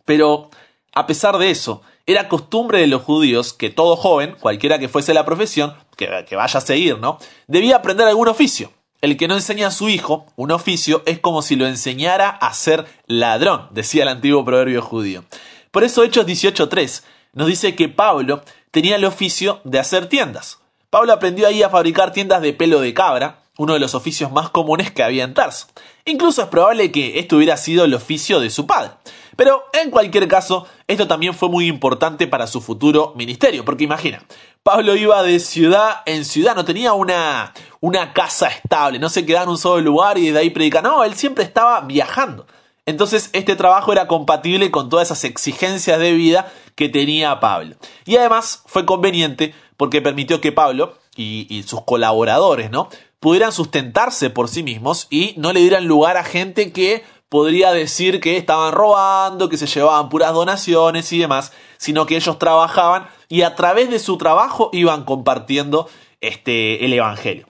Pero, 0.05 0.51
a 0.93 1.07
pesar 1.07 1.39
de 1.39 1.51
eso, 1.51 1.81
era 2.07 2.29
costumbre 2.29 2.81
de 2.81 2.87
los 2.87 3.03
judíos 3.03 3.55
que 3.55 3.71
todo 3.71 3.97
joven, 3.97 4.37
cualquiera 4.39 4.79
que 4.79 4.89
fuese 4.89 5.15
la 5.15 5.25
profesión, 5.25 5.75
que, 5.97 6.27
que 6.29 6.37
vaya 6.37 6.59
a 6.59 6.63
seguir, 6.63 6.99
¿no? 6.99 7.19
Debía 7.47 7.77
aprender 7.77 8.07
algún 8.07 8.29
oficio. 8.29 8.73
El 9.01 9.17
que 9.17 9.29
no 9.29 9.35
enseña 9.35 9.69
a 9.69 9.71
su 9.71 9.89
hijo 9.89 10.27
un 10.37 10.51
oficio 10.51 11.03
es 11.07 11.19
como 11.19 11.43
si 11.43 11.57
lo 11.57 11.67
enseñara 11.67 12.29
a 12.29 12.53
ser 12.55 12.87
ladrón, 13.07 13.69
decía 13.71 14.03
el 14.03 14.09
antiguo 14.09 14.45
proverbio 14.45 14.83
judío. 14.83 15.25
Por 15.71 15.85
eso 15.85 16.05
Hechos 16.05 16.27
18.3 16.27 17.03
nos 17.35 17.49
dice 17.49 17.75
que 17.75 17.89
Pablo 17.89 18.43
tenía 18.71 18.97
el 18.97 19.05
oficio 19.05 19.61
de 19.65 19.79
hacer 19.79 20.09
tiendas. 20.09 20.59
Pablo 20.91 21.13
aprendió 21.13 21.47
ahí 21.47 21.63
a 21.63 21.71
fabricar 21.71 22.13
tiendas 22.13 22.41
de 22.41 22.53
pelo 22.53 22.81
de 22.81 22.95
cabra, 22.95 23.41
uno 23.57 23.75
de 23.75 23.81
los 23.81 23.95
oficios 23.95 24.33
más 24.33 24.51
comunes 24.51 24.91
que 24.91 25.03
había 25.03 25.25
en 25.25 25.35
Tarso. 25.35 25.67
Incluso 26.05 26.43
es 26.43 26.49
probable 26.49 26.91
que 26.91 27.19
esto 27.19 27.37
hubiera 27.37 27.57
sido 27.57 27.85
el 27.85 27.95
oficio 27.95 28.41
de 28.41 28.51
su 28.51 28.67
padre. 28.67 28.93
Pero 29.37 29.65
en 29.73 29.91
cualquier 29.91 30.29
caso, 30.29 30.67
esto 30.87 31.07
también 31.07 31.35
fue 31.35 31.49
muy 31.49 31.67
importante 31.67 32.27
para 32.27 32.47
su 32.47 32.61
futuro 32.61 33.13
ministerio, 33.17 33.65
porque 33.65 33.85
imagina, 33.85 34.23
Pablo 34.63 34.95
iba 34.97 35.23
de 35.23 35.41
ciudad 35.41 36.03
en 36.07 36.25
ciudad, 36.25 36.55
no 36.55 36.65
tenía 36.65 36.93
una, 36.93 37.53
una 37.81 38.13
casa 38.13 38.49
estable, 38.49 38.99
no 38.99 39.09
se 39.09 39.27
quedaba 39.27 39.45
en 39.45 39.51
un 39.51 39.59
solo 39.59 39.81
lugar 39.81 40.19
y 40.19 40.31
de 40.31 40.39
ahí 40.39 40.51
predicaba, 40.51 40.89
no, 40.89 41.05
él 41.05 41.15
siempre 41.15 41.45
estaba 41.45 41.81
viajando. 41.81 42.47
Entonces 42.87 43.31
este 43.33 43.57
trabajo 43.57 43.93
era 43.93 44.07
compatible 44.07 44.71
con 44.71 44.89
todas 44.89 45.09
esas 45.09 45.25
exigencias 45.25 45.99
de 45.99 46.13
vida 46.13 46.53
que 46.75 46.89
tenía 46.89 47.41
Pablo. 47.41 47.77
Y 48.05 48.17
además 48.17 48.63
fue 48.67 48.85
conveniente 48.85 49.55
porque 49.77 50.03
permitió 50.03 50.41
que 50.41 50.53
Pablo 50.53 50.99
y, 51.17 51.65
sus 51.67 51.83
colaboradores, 51.83 52.71
¿no? 52.71 52.89
pudieran 53.21 53.53
sustentarse 53.53 54.29
por 54.29 54.49
sí 54.49 54.63
mismos 54.63 55.07
y 55.09 55.33
no 55.39 55.55
le 55.55 55.61
dieran 55.61 55.87
lugar 55.87 56.19
a 56.19 56.25
gente 56.25 56.73
que 56.73 57.05
podría 57.31 57.73
decir 57.73 58.21
que 58.21 58.37
estaban 58.37 58.75
robando, 58.75 59.49
que 59.49 59.57
se 59.57 59.67
llevaban 59.67 60.11
puras 60.11 60.35
donaciones 60.35 61.11
y 61.11 61.21
demás, 61.21 61.53
sino 61.79 62.05
que 62.05 62.17
ellos 62.17 62.39
trabajaban 62.39 63.09
y 63.31 63.41
a 63.41 63.55
través 63.55 63.89
de 63.91 63.99
su 63.99 64.19
trabajo 64.19 64.69
iban 64.75 65.05
compartiendo 65.05 65.89
este, 66.21 66.85
el 66.85 66.93
Evangelio. 66.93 67.47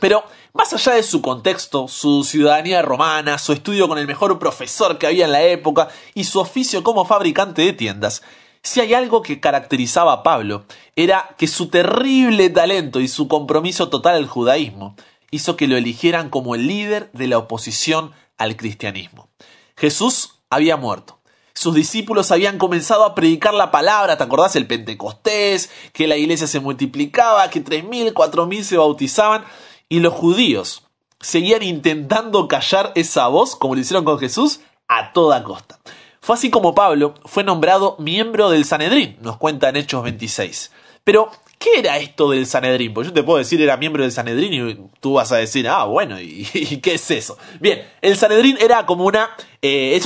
Pero 0.00 0.24
más 0.54 0.72
allá 0.72 0.92
de 0.94 1.02
su 1.02 1.20
contexto, 1.20 1.88
su 1.88 2.22
ciudadanía 2.22 2.80
romana, 2.80 3.38
su 3.38 3.52
estudio 3.52 3.88
con 3.88 3.98
el 3.98 4.06
mejor 4.06 4.38
profesor 4.38 4.98
que 4.98 5.08
había 5.08 5.26
en 5.26 5.32
la 5.32 5.42
época 5.42 5.88
y 6.14 6.24
su 6.24 6.38
oficio 6.38 6.84
como 6.84 7.04
fabricante 7.04 7.62
de 7.62 7.72
tiendas, 7.72 8.22
si 8.62 8.80
hay 8.80 8.94
algo 8.94 9.20
que 9.20 9.40
caracterizaba 9.40 10.12
a 10.12 10.22
Pablo, 10.22 10.64
era 10.96 11.34
que 11.36 11.48
su 11.48 11.68
terrible 11.68 12.48
talento 12.48 13.00
y 13.00 13.08
su 13.08 13.28
compromiso 13.28 13.90
total 13.90 14.14
al 14.14 14.26
judaísmo 14.26 14.96
hizo 15.30 15.56
que 15.56 15.66
lo 15.66 15.76
eligieran 15.76 16.30
como 16.30 16.54
el 16.54 16.66
líder 16.66 17.10
de 17.12 17.26
la 17.26 17.36
oposición 17.36 18.12
al 18.38 18.56
cristianismo. 18.56 19.28
Jesús 19.76 20.38
había 20.48 20.76
muerto. 20.76 21.18
Sus 21.52 21.74
discípulos 21.74 22.30
habían 22.30 22.58
comenzado 22.58 23.04
a 23.04 23.14
predicar 23.14 23.54
la 23.54 23.70
palabra, 23.70 24.16
¿te 24.16 24.24
acordás? 24.24 24.56
El 24.56 24.66
Pentecostés, 24.66 25.70
que 25.92 26.06
la 26.06 26.16
iglesia 26.16 26.46
se 26.46 26.60
multiplicaba, 26.60 27.50
que 27.50 27.60
tres 27.60 27.84
mil, 27.84 28.12
cuatro 28.14 28.46
mil 28.46 28.64
se 28.64 28.76
bautizaban, 28.76 29.44
y 29.88 30.00
los 30.00 30.12
judíos 30.12 30.84
seguían 31.20 31.62
intentando 31.62 32.48
callar 32.48 32.92
esa 32.94 33.28
voz, 33.28 33.56
como 33.56 33.74
lo 33.74 33.80
hicieron 33.80 34.04
con 34.04 34.18
Jesús, 34.18 34.60
a 34.88 35.12
toda 35.12 35.42
costa. 35.42 35.80
Fue 36.20 36.36
así 36.36 36.50
como 36.50 36.74
Pablo 36.74 37.14
fue 37.24 37.44
nombrado 37.44 37.96
miembro 37.98 38.50
del 38.50 38.64
Sanedrín, 38.64 39.18
nos 39.20 39.36
cuenta 39.36 39.68
en 39.68 39.76
Hechos 39.76 40.02
26. 40.02 40.72
Pero, 41.04 41.30
¿qué 41.58 41.80
era 41.80 41.98
esto 41.98 42.30
del 42.30 42.46
Sanedrín? 42.46 42.94
Pues 42.94 43.08
yo 43.08 43.12
te 43.12 43.22
puedo 43.22 43.38
decir 43.38 43.60
era 43.60 43.76
miembro 43.76 44.02
del 44.02 44.12
Sanedrín 44.12 44.54
y 44.54 44.90
tú 45.00 45.14
vas 45.14 45.32
a 45.32 45.36
decir, 45.36 45.68
ah, 45.68 45.84
bueno, 45.84 46.18
¿y, 46.18 46.44
qué 46.82 46.94
es 46.94 47.10
eso? 47.10 47.36
Bien, 47.60 47.86
el 48.00 48.16
Sanedrín 48.16 48.56
era 48.58 48.86
como 48.86 49.04
una, 49.04 49.30
eh, 49.60 50.00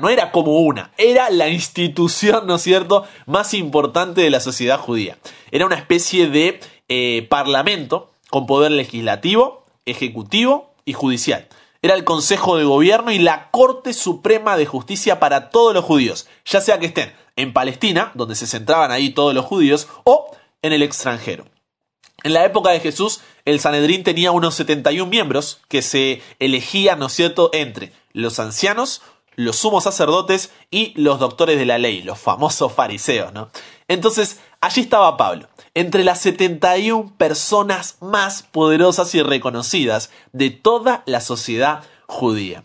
no 0.00 0.08
era 0.08 0.30
como 0.30 0.58
una, 0.60 0.92
era 0.96 1.28
la 1.30 1.48
institución, 1.48 2.46
¿no 2.46 2.54
es 2.54 2.62
cierto?, 2.62 3.04
más 3.26 3.52
importante 3.52 4.20
de 4.20 4.30
la 4.30 4.38
sociedad 4.38 4.78
judía. 4.78 5.18
Era 5.50 5.66
una 5.66 5.76
especie 5.76 6.28
de 6.28 6.60
eh, 6.88 7.26
parlamento 7.28 8.12
con 8.30 8.46
poder 8.46 8.72
legislativo, 8.72 9.64
ejecutivo 9.86 10.74
y 10.84 10.92
judicial. 10.92 11.48
Era 11.80 11.94
el 11.94 12.04
Consejo 12.04 12.56
de 12.56 12.64
Gobierno 12.64 13.12
y 13.12 13.18
la 13.18 13.50
Corte 13.50 13.92
Suprema 13.92 14.56
de 14.56 14.66
Justicia 14.66 15.20
para 15.20 15.50
todos 15.50 15.72
los 15.74 15.84
judíos, 15.84 16.26
ya 16.44 16.60
sea 16.60 16.78
que 16.78 16.86
estén 16.86 17.12
en 17.36 17.52
Palestina, 17.52 18.10
donde 18.14 18.34
se 18.34 18.48
centraban 18.48 18.90
ahí 18.90 19.10
todos 19.10 19.32
los 19.32 19.44
judíos, 19.44 19.86
o 20.04 20.36
en 20.60 20.72
el 20.72 20.82
extranjero. 20.82 21.44
En 22.24 22.32
la 22.32 22.44
época 22.44 22.70
de 22.70 22.80
Jesús, 22.80 23.20
el 23.44 23.60
Sanedrín 23.60 24.02
tenía 24.02 24.32
unos 24.32 24.56
71 24.56 25.08
miembros 25.08 25.60
que 25.68 25.82
se 25.82 26.20
elegían, 26.40 26.98
¿no 26.98 27.06
es 27.06 27.12
cierto?, 27.12 27.50
entre 27.52 27.92
los 28.12 28.40
ancianos, 28.40 29.02
los 29.36 29.54
sumos 29.54 29.84
sacerdotes 29.84 30.50
y 30.68 31.00
los 31.00 31.20
doctores 31.20 31.58
de 31.58 31.64
la 31.64 31.78
ley, 31.78 32.02
los 32.02 32.18
famosos 32.18 32.72
fariseos, 32.72 33.32
¿no? 33.32 33.50
Entonces, 33.86 34.40
allí 34.60 34.80
estaba 34.80 35.16
Pablo, 35.16 35.46
entre 35.78 36.02
las 36.02 36.20
71 36.22 37.12
personas 37.16 37.98
más 38.00 38.42
poderosas 38.42 39.14
y 39.14 39.22
reconocidas 39.22 40.10
de 40.32 40.50
toda 40.50 41.04
la 41.06 41.20
sociedad 41.20 41.84
judía. 42.08 42.64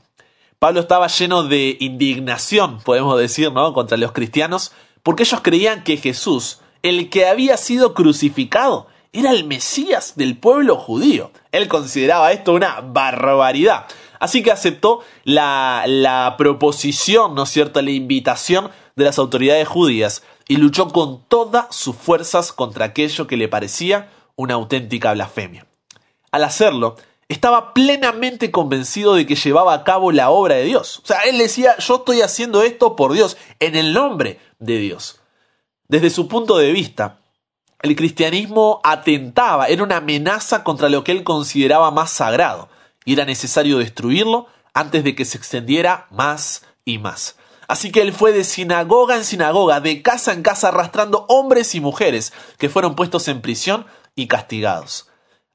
Pablo 0.58 0.80
estaba 0.80 1.06
lleno 1.06 1.44
de 1.44 1.78
indignación, 1.80 2.80
podemos 2.80 3.20
decir, 3.20 3.52
¿no? 3.52 3.72
contra 3.74 3.98
los 3.98 4.14
cristianos, 4.14 4.72
porque 5.04 5.22
ellos 5.22 5.42
creían 5.44 5.84
que 5.84 5.98
Jesús, 5.98 6.62
el 6.82 7.12
que 7.12 7.28
había 7.28 7.56
sido 7.58 7.94
crucificado, 7.94 8.88
era 9.12 9.30
el 9.30 9.44
Mesías 9.44 10.14
del 10.16 10.36
pueblo 10.36 10.76
judío. 10.76 11.30
Él 11.52 11.68
consideraba 11.68 12.32
esto 12.32 12.54
una 12.54 12.82
barbaridad. 12.82 13.86
Así 14.20 14.42
que 14.42 14.52
aceptó 14.52 15.02
la, 15.24 16.34
proposición, 16.40 17.36
¿no 17.36 17.44
es 17.44 17.50
cierto?, 17.50 17.80
la 17.84 17.92
invitación 17.92 18.72
de 18.96 19.04
las 19.04 19.20
autoridades 19.20 19.68
judías 19.68 20.24
y 20.48 20.58
luchó 20.58 20.90
con 20.90 21.24
todas 21.28 21.76
sus 21.76 21.96
fuerzas 21.96 22.52
contra 22.52 22.86
aquello 22.86 23.28
que 23.28 23.38
le 23.38 23.48
parecía 23.48 24.10
una 24.36 24.56
auténtica 24.56 25.14
blasfemia. 25.14 25.66
Al 26.32 26.44
hacerlo, 26.44 26.96
estaba 27.28 27.74
plenamente 27.74 28.52
convencido 28.52 29.16
de 29.16 29.26
que 29.26 29.36
llevaba 29.36 29.74
a 29.74 29.84
cabo 29.84 30.12
la 30.12 30.30
obra 30.30 30.56
de 30.56 30.66
Dios. 30.66 31.00
O 31.04 31.08
sea, 31.08 31.22
él 31.22 31.38
decía, 31.38 31.78
yo 31.78 31.96
estoy 31.98 32.22
haciendo 32.22 32.64
esto 32.64 32.96
por 32.96 33.14
Dios, 33.14 33.38
en 33.60 33.76
el 33.76 33.94
nombre 33.94 34.40
de 34.60 34.78
Dios. 34.78 35.20
Desde 35.88 36.10
su 36.10 36.28
punto 36.28 36.58
de 36.58 36.72
vista, 36.72 37.20
el 37.82 37.96
cristianismo 37.96 38.82
atentaba, 38.84 39.68
era 39.68 39.84
una 39.84 39.98
amenaza 39.98 40.64
contra 40.64 40.90
lo 40.90 41.04
que 41.04 41.12
él 41.12 41.24
consideraba 41.24 41.92
más 41.92 42.12
sagrado, 42.12 42.70
y 43.06 43.14
era 43.14 43.26
necesario 43.26 43.78
destruirlo 43.78 44.48
antes 44.74 45.04
de 45.04 45.16
que 45.16 45.26
se 45.26 45.38
extendiera 45.38 46.08
más 46.10 46.66
y 46.86 46.98
más. 46.98 47.36
Así 47.74 47.92
que 47.92 48.04
él 48.04 48.14
fue 48.14 48.34
de 48.34 48.44
sinagoga 48.44 49.16
en 49.16 49.26
sinagoga, 49.26 49.80
de 49.80 50.04
casa 50.04 50.32
en 50.32 50.44
casa, 50.44 50.68
arrastrando 50.68 51.26
hombres 51.28 51.74
y 51.74 51.82
mujeres 51.82 52.32
que 52.60 52.70
fueron 52.70 52.94
puestos 52.96 53.28
en 53.28 53.42
prisión 53.42 53.88
y 54.14 54.28
castigados. 54.28 55.10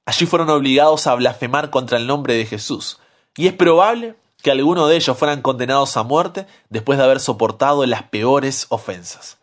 Allí 0.05 0.27
fueron 0.27 0.51
obligados 0.51 1.07
a 1.07 1.15
blasfemar 1.15 1.71
contra 1.71 1.97
el 1.97 2.09
nombre 2.09 2.35
de 2.35 2.45
Jesús. 2.45 2.99
Y 3.37 3.47
es 3.47 3.53
probable 3.53 4.17
que 4.43 4.51
algunos 4.51 4.89
de 4.89 4.97
ellos 4.97 5.17
fueran 5.17 5.43
condenados 5.43 5.97
a 5.97 6.03
muerte 6.03 6.49
después 6.71 6.99
de 6.99 7.05
haber 7.05 7.21
soportado 7.21 7.87
las 7.87 8.03
peores 8.03 8.67
ofensas. 8.71 9.39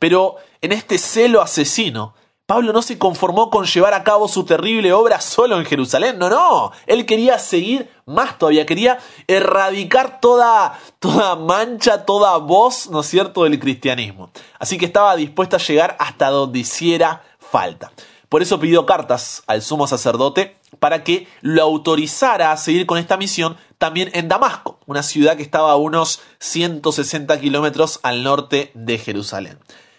Pero 0.00 0.34
en 0.62 0.72
este 0.72 0.98
celo 0.98 1.42
asesino, 1.42 2.12
Pablo 2.46 2.72
no 2.72 2.80
se 2.80 2.96
conformó 2.96 3.50
con 3.50 3.66
llevar 3.66 3.92
a 3.92 4.04
cabo 4.04 4.28
su 4.28 4.44
terrible 4.44 4.92
obra 4.92 5.20
solo 5.20 5.58
en 5.58 5.64
Jerusalén, 5.64 6.16
no, 6.16 6.30
no, 6.30 6.70
él 6.86 7.04
quería 7.04 7.40
seguir 7.40 7.90
más 8.06 8.38
todavía, 8.38 8.64
quería 8.64 9.00
erradicar 9.26 10.20
toda, 10.20 10.78
toda 11.00 11.34
mancha, 11.34 12.04
toda 12.04 12.36
voz, 12.36 12.88
¿no 12.88 13.00
es 13.00 13.08
cierto?, 13.08 13.42
del 13.42 13.58
cristianismo. 13.58 14.30
Así 14.60 14.78
que 14.78 14.84
estaba 14.84 15.16
dispuesto 15.16 15.56
a 15.56 15.58
llegar 15.58 15.96
hasta 15.98 16.30
donde 16.30 16.60
hiciera 16.60 17.24
falta. 17.40 17.90
Por 18.28 18.42
eso 18.42 18.60
pidió 18.60 18.86
cartas 18.86 19.42
al 19.48 19.60
sumo 19.60 19.88
sacerdote 19.88 20.56
para 20.78 21.02
que 21.02 21.26
lo 21.40 21.62
autorizara 21.64 22.52
a 22.52 22.56
seguir 22.58 22.86
con 22.86 22.98
esta 22.98 23.16
misión 23.16 23.56
también 23.78 24.10
en 24.14 24.28
Damasco, 24.28 24.78
una 24.86 25.02
ciudad 25.02 25.36
que 25.36 25.42
estaba 25.42 25.72
a 25.72 25.76
unos 25.76 26.20
160 26.38 27.40
kilómetros 27.40 27.98
al 28.04 28.22
norte 28.22 28.70
de 28.74 28.98
Jerusalén. 28.98 29.58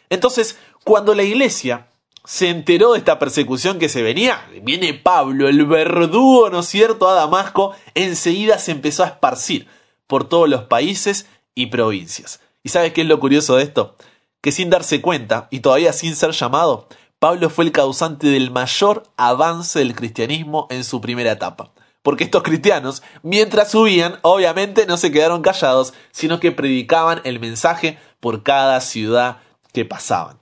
Entonces, 0.10 0.58
cuando 0.86 1.14
la 1.14 1.24
iglesia 1.24 1.88
se 2.28 2.50
enteró 2.50 2.92
de 2.92 2.98
esta 2.98 3.20
persecución 3.20 3.80
que 3.80 3.88
se 3.88 4.02
venía, 4.02 4.46
viene 4.62 4.94
Pablo, 4.94 5.48
el 5.48 5.66
verdugo, 5.66 6.50
¿no 6.50 6.60
es 6.60 6.66
cierto?, 6.68 7.08
a 7.08 7.14
Damasco, 7.14 7.74
enseguida 7.96 8.60
se 8.60 8.72
empezó 8.74 9.06
a 9.06 9.08
esparcir 9.08 9.66
por 10.08 10.28
todos 10.28 10.50
los 10.50 10.64
países 10.64 11.28
y 11.56 11.68
provincias. 11.68 12.42
¿Y 12.64 12.70
sabes 12.70 12.92
qué 12.92 13.02
es 13.02 13.08
lo 13.08 13.22
curioso 13.22 13.56
de 13.56 13.64
esto? 13.64 13.96
Que 14.42 14.52
sin 14.52 14.70
darse 14.70 15.02
cuenta, 15.02 15.48
y 15.52 15.62
todavía 15.62 15.94
sin 15.94 16.18
ser 16.18 16.32
llamado, 16.32 16.90
Pablo 17.18 17.50
fue 17.50 17.64
el 17.64 17.72
causante 17.72 18.28
del 18.28 18.52
mayor 18.52 19.04
avance 19.16 19.80
del 19.80 19.96
cristianismo 19.96 20.68
en 20.70 20.84
su 20.84 21.00
primera 21.00 21.32
etapa. 21.32 21.72
Porque 22.02 22.26
estos 22.26 22.44
cristianos, 22.44 23.04
mientras 23.24 23.72
subían, 23.72 24.20
obviamente 24.22 24.86
no 24.86 24.98
se 24.98 25.14
quedaron 25.14 25.42
callados, 25.42 25.94
sino 26.12 26.42
que 26.42 26.52
predicaban 26.52 27.22
el 27.24 27.40
mensaje 27.40 27.98
por 28.20 28.44
cada 28.44 28.82
ciudad 28.82 29.38
que 29.72 29.86
pasaban. 29.86 30.38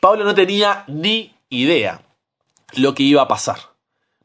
Pablo 0.00 0.24
no 0.24 0.34
tenía 0.34 0.84
ni 0.86 1.34
idea 1.50 2.02
lo 2.74 2.94
que 2.94 3.02
iba 3.02 3.22
a 3.22 3.28
pasar. 3.28 3.58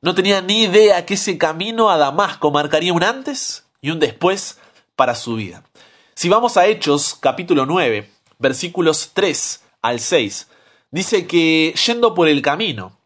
No 0.01 0.13
tenía 0.13 0.41
ni 0.41 0.63
idea 0.63 1.05
que 1.05 1.15
ese 1.15 1.37
camino 1.37 1.89
a 1.89 1.97
Damasco 1.97 2.51
marcaría 2.51 2.93
un 2.93 3.03
antes 3.03 3.65
y 3.81 3.89
un 3.89 3.99
después 3.99 4.59
para 4.95 5.15
su 5.15 5.35
vida. 5.35 5.63
Si 6.13 6.29
vamos 6.29 6.57
a 6.57 6.67
Hechos 6.67 7.15
capítulo 7.19 7.65
9, 7.65 8.07
versículos 8.37 9.11
3 9.13 9.63
al 9.81 9.99
6, 9.99 10.47
dice 10.91 11.25
que 11.25 11.73
yendo 11.87 12.13
por 12.13 12.27
el 12.27 12.43
camino, 12.43 12.99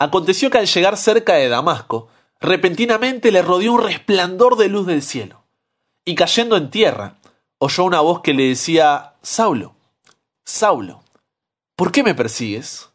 aconteció 0.00 0.50
que 0.50 0.58
al 0.58 0.66
llegar 0.66 0.96
cerca 0.96 1.34
de 1.34 1.48
Damasco, 1.48 2.08
repentinamente 2.40 3.30
le 3.30 3.42
rodeó 3.42 3.74
un 3.74 3.82
resplandor 3.82 4.56
de 4.56 4.68
luz 4.68 4.86
del 4.86 5.02
cielo, 5.02 5.44
y 6.04 6.16
cayendo 6.16 6.56
en 6.56 6.70
tierra, 6.70 7.18
oyó 7.58 7.84
una 7.84 8.00
voz 8.00 8.22
que 8.22 8.34
le 8.34 8.48
decía, 8.48 9.14
Saulo, 9.22 9.76
Saulo, 10.44 11.02
¿por 11.78 11.92
qué 11.92 12.02
me 12.02 12.16
persigues? 12.16 12.90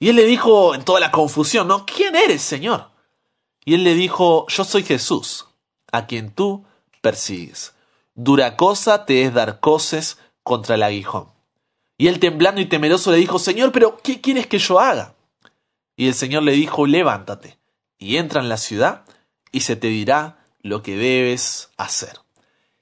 Y 0.00 0.08
él 0.08 0.16
le 0.16 0.24
dijo 0.24 0.74
en 0.74 0.84
toda 0.84 0.98
la 0.98 1.12
confusión, 1.12 1.68
¿no? 1.68 1.86
¿Quién 1.86 2.16
eres, 2.16 2.42
Señor? 2.42 2.90
Y 3.64 3.74
él 3.74 3.84
le 3.84 3.94
dijo, 3.94 4.46
yo 4.48 4.64
soy 4.64 4.82
Jesús, 4.82 5.46
a 5.92 6.06
quien 6.06 6.32
tú 6.32 6.64
persigues. 7.00 7.74
Dura 8.16 8.56
cosa 8.56 9.06
te 9.06 9.22
es 9.22 9.32
dar 9.32 9.60
coces 9.60 10.18
contra 10.42 10.74
el 10.74 10.82
aguijón. 10.82 11.28
Y 11.96 12.08
él 12.08 12.18
temblando 12.18 12.60
y 12.60 12.66
temeroso 12.66 13.12
le 13.12 13.18
dijo, 13.18 13.38
Señor, 13.38 13.70
pero 13.70 13.98
¿qué 14.02 14.20
quieres 14.20 14.48
que 14.48 14.58
yo 14.58 14.80
haga? 14.80 15.14
Y 15.96 16.08
el 16.08 16.14
Señor 16.14 16.42
le 16.42 16.52
dijo, 16.52 16.88
levántate 16.88 17.56
y 17.98 18.16
entra 18.16 18.40
en 18.40 18.48
la 18.48 18.56
ciudad 18.56 19.04
y 19.52 19.60
se 19.60 19.76
te 19.76 19.86
dirá 19.86 20.44
lo 20.60 20.82
que 20.82 20.96
debes 20.96 21.70
hacer. 21.76 22.18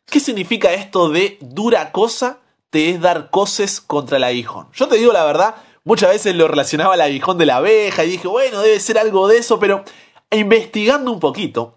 ¿Qué 0.07 0.19
significa 0.19 0.73
esto 0.73 1.11
de 1.11 1.37
dura 1.43 1.93
cosa 1.93 2.42
te 2.73 2.89
es 2.89 3.03
dar 3.03 3.29
coces 3.29 3.83
contra 3.83 4.17
el 4.17 4.25
aguijón. 4.25 4.67
Yo 4.73 4.89
te 4.89 4.97
digo 4.97 5.13
la 5.13 5.25
verdad, 5.25 5.57
muchas 5.85 6.09
veces 6.09 6.35
lo 6.35 6.49
relacionaba 6.49 6.95
al 6.95 7.03
aguijón 7.03 7.37
de 7.37 7.45
la 7.45 7.57
abeja 7.57 8.03
y 8.03 8.13
dije, 8.13 8.27
bueno, 8.27 8.63
debe 8.63 8.81
ser 8.81 8.97
algo 8.97 9.29
de 9.29 9.37
eso, 9.37 9.61
pero 9.61 9.85
investigando 10.31 11.13
un 11.13 11.21
poquito, 11.21 11.75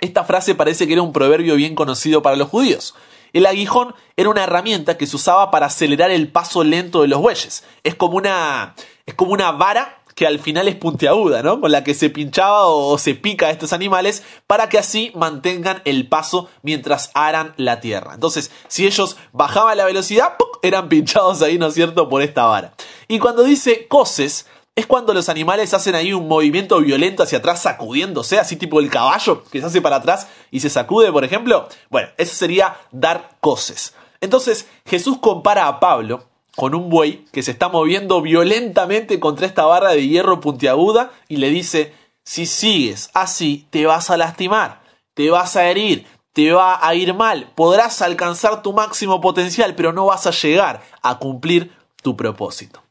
esta 0.00 0.24
frase 0.24 0.56
parece 0.56 0.88
que 0.88 0.94
era 0.94 1.02
un 1.02 1.12
proverbio 1.12 1.54
bien 1.54 1.76
conocido 1.76 2.20
para 2.20 2.34
los 2.34 2.48
judíos. 2.48 2.96
El 3.32 3.46
aguijón 3.46 3.94
era 4.16 4.28
una 4.28 4.42
herramienta 4.42 4.98
que 4.98 5.06
se 5.06 5.14
usaba 5.14 5.52
para 5.52 5.66
acelerar 5.66 6.10
el 6.10 6.32
paso 6.32 6.64
lento 6.64 7.02
de 7.02 7.08
los 7.08 7.20
bueyes. 7.20 7.62
Es 7.84 7.94
como 7.94 8.16
una, 8.16 8.74
es 9.06 9.14
como 9.14 9.30
una 9.30 9.52
vara 9.52 10.02
que 10.14 10.26
al 10.26 10.38
final 10.38 10.68
es 10.68 10.76
puntiaguda, 10.76 11.42
¿no? 11.42 11.60
Con 11.60 11.72
la 11.72 11.84
que 11.84 11.94
se 11.94 12.10
pinchaba 12.10 12.66
o 12.66 12.96
se 12.98 13.14
pica 13.14 13.46
a 13.46 13.50
estos 13.50 13.72
animales 13.72 14.22
para 14.46 14.68
que 14.68 14.78
así 14.78 15.12
mantengan 15.14 15.82
el 15.84 16.08
paso 16.08 16.48
mientras 16.62 17.10
aran 17.14 17.54
la 17.56 17.80
tierra. 17.80 18.14
Entonces, 18.14 18.50
si 18.68 18.86
ellos 18.86 19.16
bajaban 19.32 19.76
la 19.76 19.84
velocidad, 19.84 20.34
eran 20.62 20.88
pinchados 20.88 21.42
ahí, 21.42 21.58
¿no 21.58 21.66
es 21.66 21.74
cierto?, 21.74 22.08
por 22.08 22.22
esta 22.22 22.46
vara. 22.46 22.74
Y 23.08 23.18
cuando 23.18 23.42
dice 23.42 23.86
coces, 23.88 24.46
es 24.76 24.86
cuando 24.86 25.14
los 25.14 25.28
animales 25.28 25.72
hacen 25.72 25.94
ahí 25.94 26.12
un 26.12 26.26
movimiento 26.26 26.80
violento 26.80 27.22
hacia 27.22 27.38
atrás 27.38 27.62
sacudiéndose, 27.62 28.40
así 28.40 28.56
tipo 28.56 28.80
el 28.80 28.90
caballo 28.90 29.44
que 29.44 29.60
se 29.60 29.66
hace 29.66 29.80
para 29.80 29.96
atrás 29.96 30.26
y 30.50 30.60
se 30.60 30.70
sacude, 30.70 31.12
por 31.12 31.24
ejemplo. 31.24 31.68
Bueno, 31.90 32.08
eso 32.16 32.34
sería 32.34 32.76
dar 32.90 33.36
coces. 33.40 33.94
Entonces 34.20 34.68
Jesús 34.84 35.18
compara 35.18 35.68
a 35.68 35.78
Pablo 35.78 36.24
con 36.56 36.74
un 36.74 36.88
buey 36.88 37.24
que 37.32 37.42
se 37.42 37.50
está 37.50 37.68
moviendo 37.68 38.22
violentamente 38.22 39.20
contra 39.20 39.46
esta 39.46 39.64
barra 39.64 39.90
de 39.90 40.06
hierro 40.06 40.40
puntiaguda 40.40 41.12
y 41.28 41.36
le 41.36 41.50
dice, 41.50 41.92
si 42.22 42.46
sigues 42.46 43.10
así, 43.14 43.66
te 43.70 43.86
vas 43.86 44.10
a 44.10 44.16
lastimar, 44.16 44.82
te 45.14 45.30
vas 45.30 45.56
a 45.56 45.68
herir, 45.68 46.06
te 46.32 46.52
va 46.52 46.86
a 46.86 46.94
ir 46.94 47.14
mal, 47.14 47.52
podrás 47.54 48.02
alcanzar 48.02 48.62
tu 48.62 48.72
máximo 48.72 49.20
potencial, 49.20 49.74
pero 49.74 49.92
no 49.92 50.06
vas 50.06 50.26
a 50.26 50.30
llegar 50.30 50.82
a 51.02 51.18
cumplir 51.18 51.72
tu 52.02 52.16
propósito. 52.16 52.82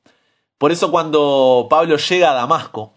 Por 0.58 0.72
eso 0.72 0.91
cuando 0.91 1.67
Pablo 1.70 1.98
llega 1.98 2.32
a 2.32 2.36
Damasco, 2.36 2.93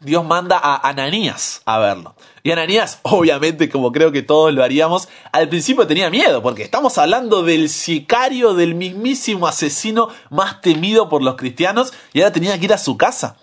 Dios 0.00 0.24
manda 0.24 0.58
a 0.58 0.88
Ananías 0.88 1.62
a 1.64 1.78
verlo. 1.78 2.14
Y 2.42 2.50
Ananías, 2.50 2.98
obviamente, 3.02 3.68
como 3.68 3.92
creo 3.92 4.12
que 4.12 4.22
todos 4.22 4.52
lo 4.52 4.62
haríamos, 4.62 5.08
al 5.32 5.48
principio 5.48 5.86
tenía 5.86 6.10
miedo, 6.10 6.42
porque 6.42 6.62
estamos 6.62 6.98
hablando 6.98 7.42
del 7.42 7.68
sicario, 7.68 8.54
del 8.54 8.74
mismísimo 8.74 9.46
asesino 9.46 10.08
más 10.30 10.60
temido 10.60 11.08
por 11.08 11.22
los 11.22 11.36
cristianos, 11.36 11.92
y 12.12 12.20
ahora 12.20 12.32
tenía 12.32 12.58
que 12.58 12.66
ir 12.66 12.72
a 12.72 12.78
su 12.78 12.96
casa. 12.96 13.36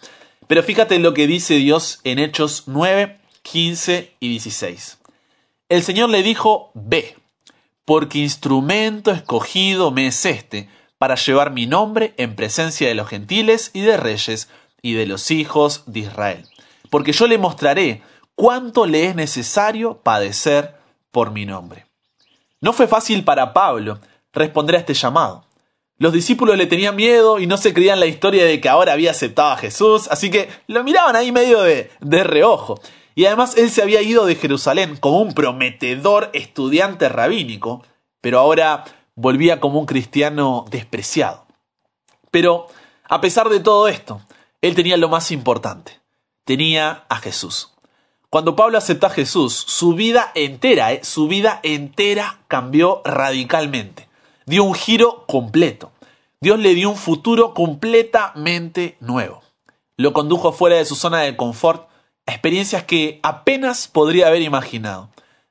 Pero 0.47 0.63
fíjate 0.63 0.99
lo 0.99 1.13
que 1.13 1.27
dice 1.27 1.55
Dios 1.55 1.99
en 2.03 2.19
Hechos 2.19 2.63
9, 2.67 3.19
15 3.41 4.15
y 4.19 4.29
16. 4.29 4.99
El 5.69 5.83
Señor 5.83 6.09
le 6.09 6.23
dijo, 6.23 6.71
ve, 6.73 7.15
porque 7.85 8.19
instrumento 8.19 9.11
escogido 9.11 9.91
me 9.91 10.07
es 10.07 10.25
este, 10.25 10.69
para 10.97 11.15
llevar 11.15 11.51
mi 11.51 11.65
nombre 11.65 12.13
en 12.17 12.35
presencia 12.35 12.87
de 12.87 12.93
los 12.95 13.07
gentiles 13.07 13.71
y 13.73 13.81
de 13.81 13.97
reyes 13.97 14.49
y 14.81 14.93
de 14.93 15.05
los 15.05 15.31
hijos 15.31 15.83
de 15.85 16.01
Israel. 16.01 16.45
Porque 16.89 17.13
yo 17.13 17.27
le 17.27 17.37
mostraré 17.37 18.01
cuánto 18.35 18.85
le 18.85 19.05
es 19.05 19.15
necesario 19.15 19.97
padecer 19.97 20.75
por 21.11 21.31
mi 21.31 21.45
nombre. 21.45 21.85
No 22.59 22.73
fue 22.73 22.87
fácil 22.87 23.23
para 23.23 23.53
Pablo 23.53 23.99
responder 24.33 24.75
a 24.75 24.79
este 24.79 24.93
llamado. 24.93 25.45
Los 25.97 26.13
discípulos 26.13 26.57
le 26.57 26.65
tenían 26.65 26.95
miedo 26.95 27.39
y 27.39 27.45
no 27.45 27.57
se 27.57 27.73
creían 27.73 27.99
la 27.99 28.07
historia 28.07 28.45
de 28.45 28.59
que 28.59 28.69
ahora 28.69 28.93
había 28.93 29.11
aceptado 29.11 29.51
a 29.51 29.57
Jesús, 29.57 30.07
así 30.09 30.31
que 30.31 30.49
lo 30.67 30.83
miraban 30.83 31.15
ahí 31.15 31.31
medio 31.31 31.61
de, 31.61 31.91
de 31.99 32.23
reojo. 32.23 32.79
Y 33.13 33.25
además 33.25 33.55
él 33.57 33.69
se 33.69 33.83
había 33.83 34.01
ido 34.01 34.25
de 34.25 34.35
Jerusalén 34.35 34.97
como 34.97 35.21
un 35.21 35.33
prometedor 35.33 36.31
estudiante 36.33 37.07
rabínico, 37.09 37.83
pero 38.19 38.39
ahora 38.39 38.85
volvía 39.15 39.59
como 39.59 39.79
un 39.79 39.85
cristiano 39.85 40.65
despreciado. 40.71 41.45
Pero, 42.31 42.67
a 43.07 43.21
pesar 43.21 43.49
de 43.49 43.59
todo 43.59 43.87
esto, 43.87 44.21
él 44.61 44.75
tenía 44.75 44.97
lo 44.97 45.09
más 45.09 45.31
importante. 45.31 45.99
Tenía 46.45 47.05
a 47.09 47.17
Jesús. 47.17 47.71
Cuando 48.29 48.55
Pablo 48.55 48.77
aceptó 48.77 49.07
a 49.07 49.11
Jesús, 49.11 49.53
su 49.53 49.93
vida 49.93 50.31
entera, 50.35 50.93
eh, 50.93 51.01
su 51.03 51.27
vida 51.27 51.59
entera 51.63 52.39
cambió 52.47 53.01
radicalmente. 53.03 54.07
Dio 54.45 54.63
un 54.63 54.73
giro 54.73 55.25
completo. 55.27 55.91
Dios 56.39 56.59
le 56.59 56.73
dio 56.73 56.89
un 56.89 56.95
futuro 56.95 57.53
completamente 57.53 58.97
nuevo. 58.99 59.41
Lo 59.97 60.13
condujo 60.13 60.53
fuera 60.53 60.77
de 60.77 60.85
su 60.85 60.95
zona 60.95 61.21
de 61.21 61.35
confort 61.35 61.89
a 62.25 62.31
experiencias 62.31 62.83
que 62.83 63.19
apenas 63.21 63.87
podría 63.87 64.27
haber 64.27 64.41
imaginado. 64.41 65.09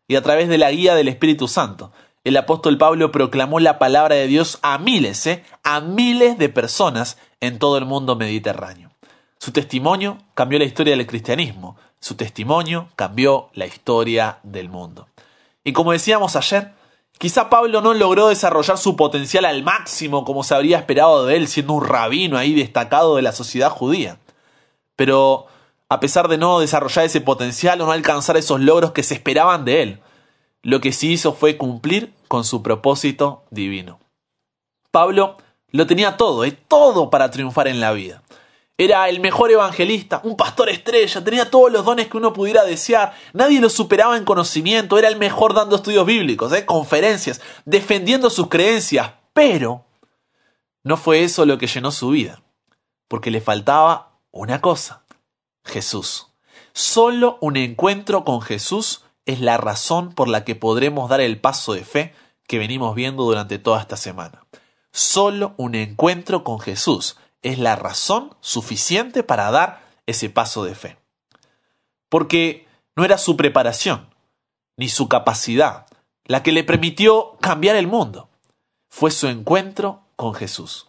Y 0.09 0.17
a 0.17 0.23
través 0.23 0.49
de 0.49 0.59
la 0.59 0.71
guía 0.71 0.95
del 0.95 1.09
Espíritu 1.09 1.49
Santo, 1.49 1.93
el 2.25 2.37
apóstol 2.37 2.79
Pablo 2.79 3.13
proclamó 3.13 3.61
la 3.61 3.79
palabra 3.79 4.17
de 4.17 4.27
Dios 4.27 4.59
a 4.63 4.79
miles, 4.79 5.27
¿eh? 5.27 5.45
a 5.63 5.81
miles 5.81 6.39
de 6.39 6.49
personas 6.49 7.19
en 7.41 7.59
todo 7.59 7.79
el 7.79 7.85
mundo 7.85 8.17
mediterráneo. 8.17 8.90
Su 9.41 9.53
testimonio 9.53 10.19
cambió 10.35 10.59
la 10.59 10.67
historia 10.67 10.95
del 10.95 11.07
cristianismo, 11.07 11.79
su 11.99 12.15
testimonio 12.15 12.91
cambió 12.95 13.49
la 13.55 13.65
historia 13.65 14.39
del 14.43 14.69
mundo. 14.69 15.09
Y 15.65 15.73
como 15.73 15.93
decíamos 15.93 16.37
ayer, 16.37 16.75
quizá 17.17 17.49
Pablo 17.49 17.81
no 17.81 17.95
logró 17.95 18.29
desarrollar 18.29 18.77
su 18.77 18.97
potencial 18.97 19.47
al 19.47 19.63
máximo 19.63 20.27
como 20.27 20.45
se 20.45 20.55
habría 20.55 20.77
esperado 20.77 21.25
de 21.25 21.37
él 21.37 21.49
siendo 21.49 21.73
un 21.73 21.87
rabino 21.87 22.37
ahí 22.37 22.53
destacado 22.53 23.17
de 23.17 23.23
la 23.23 23.33
sociedad 23.33 23.71
judía. 23.71 24.19
Pero 24.95 25.47
a 25.89 26.01
pesar 26.01 26.29
de 26.29 26.37
no 26.37 26.61
desarrollar 26.61 27.07
ese 27.07 27.23
potencial 27.23 27.81
o 27.81 27.87
no 27.87 27.93
alcanzar 27.93 28.37
esos 28.37 28.61
logros 28.61 28.93
que 28.93 29.03
se 29.03 29.15
esperaban 29.15 29.65
de 29.65 29.83
él, 29.83 30.01
lo 30.63 30.83
que 30.83 30.93
sí 30.93 31.13
hizo 31.13 31.33
fue 31.33 31.57
cumplir 31.57 32.13
con 32.29 32.45
su 32.45 32.63
propósito 32.63 33.45
divino. 33.49 34.01
Pablo 34.91 35.39
lo 35.71 35.87
tenía 35.87 36.19
todo, 36.19 36.45
¿eh? 36.45 36.53
todo 36.53 37.09
para 37.09 37.31
triunfar 37.31 37.69
en 37.69 37.81
la 37.81 37.93
vida. 37.93 38.23
Era 38.81 39.11
el 39.11 39.21
mejor 39.21 39.51
evangelista, 39.51 40.23
un 40.25 40.39
pastor 40.39 40.71
estrella, 40.71 41.23
tenía 41.23 41.51
todos 41.51 41.71
los 41.71 41.85
dones 41.85 42.09
que 42.09 42.17
uno 42.17 42.33
pudiera 42.33 42.65
desear, 42.65 43.13
nadie 43.35 43.61
lo 43.61 43.69
superaba 43.69 44.17
en 44.17 44.25
conocimiento, 44.25 44.99
era 44.99 45.09
el 45.09 45.19
mejor 45.19 45.53
dando 45.53 45.77
estudios 45.77 46.07
bíblicos, 46.07 46.51
¿eh? 46.55 46.65
conferencias, 46.65 47.43
defendiendo 47.67 48.31
sus 48.31 48.49
creencias, 48.49 49.13
pero 49.35 49.85
no 50.83 50.97
fue 50.97 51.25
eso 51.25 51.45
lo 51.45 51.59
que 51.59 51.67
llenó 51.67 51.93
su 51.93 52.09
vida, 52.09 52.43
porque 53.07 53.31
le 53.31 53.43
faltaba 53.43 54.19
una 54.31 54.63
cosa, 54.63 55.05
Jesús. 55.63 56.29
Solo 56.73 57.37
un 57.43 57.59
encuentro 57.59 58.25
con 58.25 58.41
Jesús 58.41 59.05
es 59.27 59.43
la 59.43 59.59
razón 59.59 60.15
por 60.15 60.27
la 60.27 60.43
que 60.43 60.55
podremos 60.55 61.11
dar 61.11 61.21
el 61.21 61.39
paso 61.39 61.75
de 61.75 61.85
fe 61.85 62.15
que 62.47 62.59
venimos 62.59 62.95
viendo 62.95 63.25
durante 63.25 63.59
toda 63.59 63.79
esta 63.79 63.99
semana. 63.99 64.47
Solo 64.91 65.53
un 65.59 65.75
encuentro 65.75 66.45
con 66.45 66.61
Jesús 66.61 67.19
es 67.43 67.59
la 67.59 67.77
razón 67.77 68.35
suficiente 68.41 69.23
para 69.23 69.51
dar 69.51 69.83
ese 70.07 70.31
paso 70.31 70.65
de 70.65 70.75
fe. 70.75 70.99
Porque 72.09 72.67
no 72.97 73.05
era 73.05 73.19
su 73.19 73.37
preparación, 73.37 74.15
ni 74.77 74.89
su 74.89 75.09
capacidad, 75.09 75.87
la 76.25 76.43
que 76.43 76.53
le 76.53 76.65
permitió 76.65 77.37
cambiar 77.41 77.77
el 77.77 77.87
mundo. 77.87 78.29
Fue 78.89 79.11
su 79.11 79.29
encuentro 79.29 80.03
con 80.17 80.35
Jesús. 80.35 80.89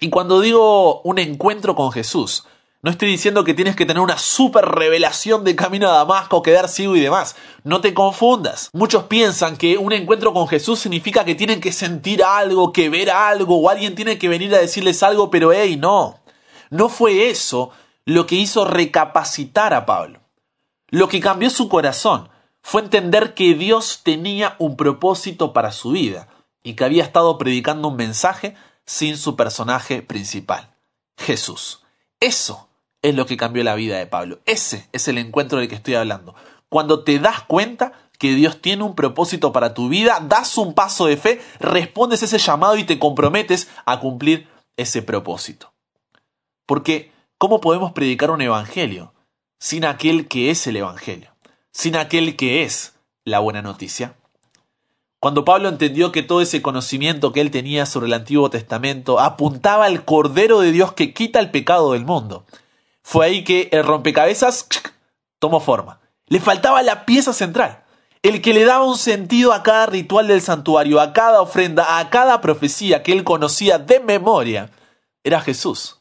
Y 0.00 0.10
cuando 0.10 0.40
digo 0.40 1.02
un 1.02 1.18
encuentro 1.18 1.74
con 1.74 1.92
Jesús, 1.92 2.46
no 2.82 2.90
estoy 2.90 3.10
diciendo 3.10 3.44
que 3.44 3.52
tienes 3.52 3.76
que 3.76 3.84
tener 3.84 4.02
una 4.02 4.16
super 4.16 4.64
revelación 4.64 5.44
de 5.44 5.54
camino 5.54 5.86
a 5.86 5.98
Damasco, 5.98 6.40
quedar 6.40 6.66
ciego 6.66 6.96
y 6.96 7.00
demás. 7.00 7.36
No 7.62 7.82
te 7.82 7.92
confundas. 7.92 8.70
Muchos 8.72 9.04
piensan 9.04 9.58
que 9.58 9.76
un 9.76 9.92
encuentro 9.92 10.32
con 10.32 10.48
Jesús 10.48 10.78
significa 10.78 11.26
que 11.26 11.34
tienen 11.34 11.60
que 11.60 11.72
sentir 11.72 12.24
algo, 12.24 12.72
que 12.72 12.88
ver 12.88 13.10
algo, 13.10 13.60
o 13.60 13.68
alguien 13.68 13.94
tiene 13.94 14.18
que 14.18 14.30
venir 14.30 14.54
a 14.54 14.58
decirles 14.58 15.02
algo, 15.02 15.28
pero 15.28 15.52
hey, 15.52 15.76
no. 15.76 16.20
No 16.70 16.88
fue 16.88 17.28
eso 17.28 17.70
lo 18.06 18.26
que 18.26 18.36
hizo 18.36 18.64
recapacitar 18.64 19.74
a 19.74 19.84
Pablo. 19.84 20.20
Lo 20.88 21.06
que 21.08 21.20
cambió 21.20 21.50
su 21.50 21.68
corazón 21.68 22.30
fue 22.62 22.80
entender 22.80 23.34
que 23.34 23.52
Dios 23.52 24.00
tenía 24.04 24.56
un 24.58 24.78
propósito 24.78 25.52
para 25.52 25.72
su 25.72 25.90
vida 25.90 26.28
y 26.62 26.74
que 26.74 26.84
había 26.84 27.04
estado 27.04 27.36
predicando 27.36 27.88
un 27.88 27.96
mensaje 27.96 28.56
sin 28.86 29.18
su 29.18 29.36
personaje 29.36 30.00
principal, 30.00 30.74
Jesús. 31.18 31.82
Eso 32.20 32.69
es 33.02 33.14
lo 33.14 33.26
que 33.26 33.36
cambió 33.36 33.64
la 33.64 33.74
vida 33.74 33.98
de 33.98 34.06
Pablo. 34.06 34.40
Ese 34.46 34.88
es 34.92 35.08
el 35.08 35.18
encuentro 35.18 35.58
del 35.58 35.68
que 35.68 35.74
estoy 35.74 35.94
hablando. 35.94 36.34
Cuando 36.68 37.02
te 37.02 37.18
das 37.18 37.42
cuenta 37.42 37.92
que 38.18 38.34
Dios 38.34 38.60
tiene 38.60 38.84
un 38.84 38.94
propósito 38.94 39.52
para 39.52 39.74
tu 39.74 39.88
vida, 39.88 40.20
das 40.20 40.58
un 40.58 40.74
paso 40.74 41.06
de 41.06 41.16
fe, 41.16 41.40
respondes 41.58 42.22
ese 42.22 42.38
llamado 42.38 42.76
y 42.76 42.84
te 42.84 42.98
comprometes 42.98 43.68
a 43.86 43.98
cumplir 43.98 44.46
ese 44.76 45.02
propósito. 45.02 45.72
Porque, 46.66 47.12
¿cómo 47.38 47.60
podemos 47.60 47.92
predicar 47.92 48.30
un 48.30 48.42
evangelio 48.42 49.14
sin 49.58 49.84
aquel 49.84 50.28
que 50.28 50.50
es 50.50 50.66
el 50.66 50.76
evangelio? 50.76 51.30
Sin 51.72 51.96
aquel 51.96 52.36
que 52.36 52.62
es 52.62 52.94
la 53.24 53.38
buena 53.38 53.62
noticia. 53.62 54.14
Cuando 55.18 55.44
Pablo 55.44 55.68
entendió 55.68 56.12
que 56.12 56.22
todo 56.22 56.40
ese 56.40 56.62
conocimiento 56.62 57.32
que 57.32 57.40
él 57.40 57.50
tenía 57.50 57.84
sobre 57.84 58.06
el 58.06 58.14
Antiguo 58.14 58.48
Testamento 58.48 59.20
apuntaba 59.20 59.86
al 59.86 60.04
Cordero 60.04 60.60
de 60.60 60.72
Dios 60.72 60.92
que 60.92 61.12
quita 61.12 61.40
el 61.40 61.50
pecado 61.50 61.92
del 61.92 62.04
mundo, 62.04 62.44
fue 63.10 63.26
ahí 63.26 63.42
que 63.42 63.68
el 63.72 63.82
rompecabezas 63.82 64.68
tomó 65.40 65.58
forma. 65.58 65.98
Le 66.28 66.38
faltaba 66.38 66.80
la 66.84 67.06
pieza 67.06 67.32
central, 67.32 67.82
el 68.22 68.40
que 68.40 68.54
le 68.54 68.64
daba 68.64 68.84
un 68.84 68.96
sentido 68.96 69.52
a 69.52 69.64
cada 69.64 69.86
ritual 69.86 70.28
del 70.28 70.40
santuario, 70.40 71.00
a 71.00 71.12
cada 71.12 71.42
ofrenda, 71.42 71.98
a 71.98 72.08
cada 72.08 72.40
profecía 72.40 73.02
que 73.02 73.10
él 73.10 73.24
conocía 73.24 73.80
de 73.80 73.98
memoria, 73.98 74.70
era 75.24 75.40
Jesús. 75.40 75.98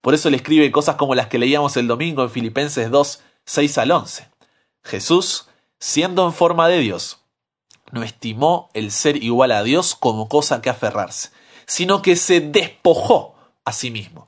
Por 0.00 0.14
eso 0.14 0.30
le 0.30 0.36
escribe 0.36 0.70
cosas 0.70 0.94
como 0.94 1.16
las 1.16 1.26
que 1.26 1.40
leíamos 1.40 1.76
el 1.76 1.88
domingo 1.88 2.22
en 2.22 2.30
Filipenses 2.30 2.88
2, 2.88 3.20
6 3.44 3.78
al 3.78 3.90
11. 3.90 4.28
Jesús, 4.84 5.48
siendo 5.80 6.24
en 6.24 6.32
forma 6.32 6.68
de 6.68 6.78
Dios, 6.78 7.18
no 7.90 8.04
estimó 8.04 8.70
el 8.74 8.92
ser 8.92 9.20
igual 9.24 9.50
a 9.50 9.64
Dios 9.64 9.96
como 9.96 10.28
cosa 10.28 10.62
que 10.62 10.70
aferrarse, 10.70 11.30
sino 11.66 12.00
que 12.00 12.14
se 12.14 12.38
despojó 12.38 13.34
a 13.64 13.72
sí 13.72 13.90
mismo, 13.90 14.27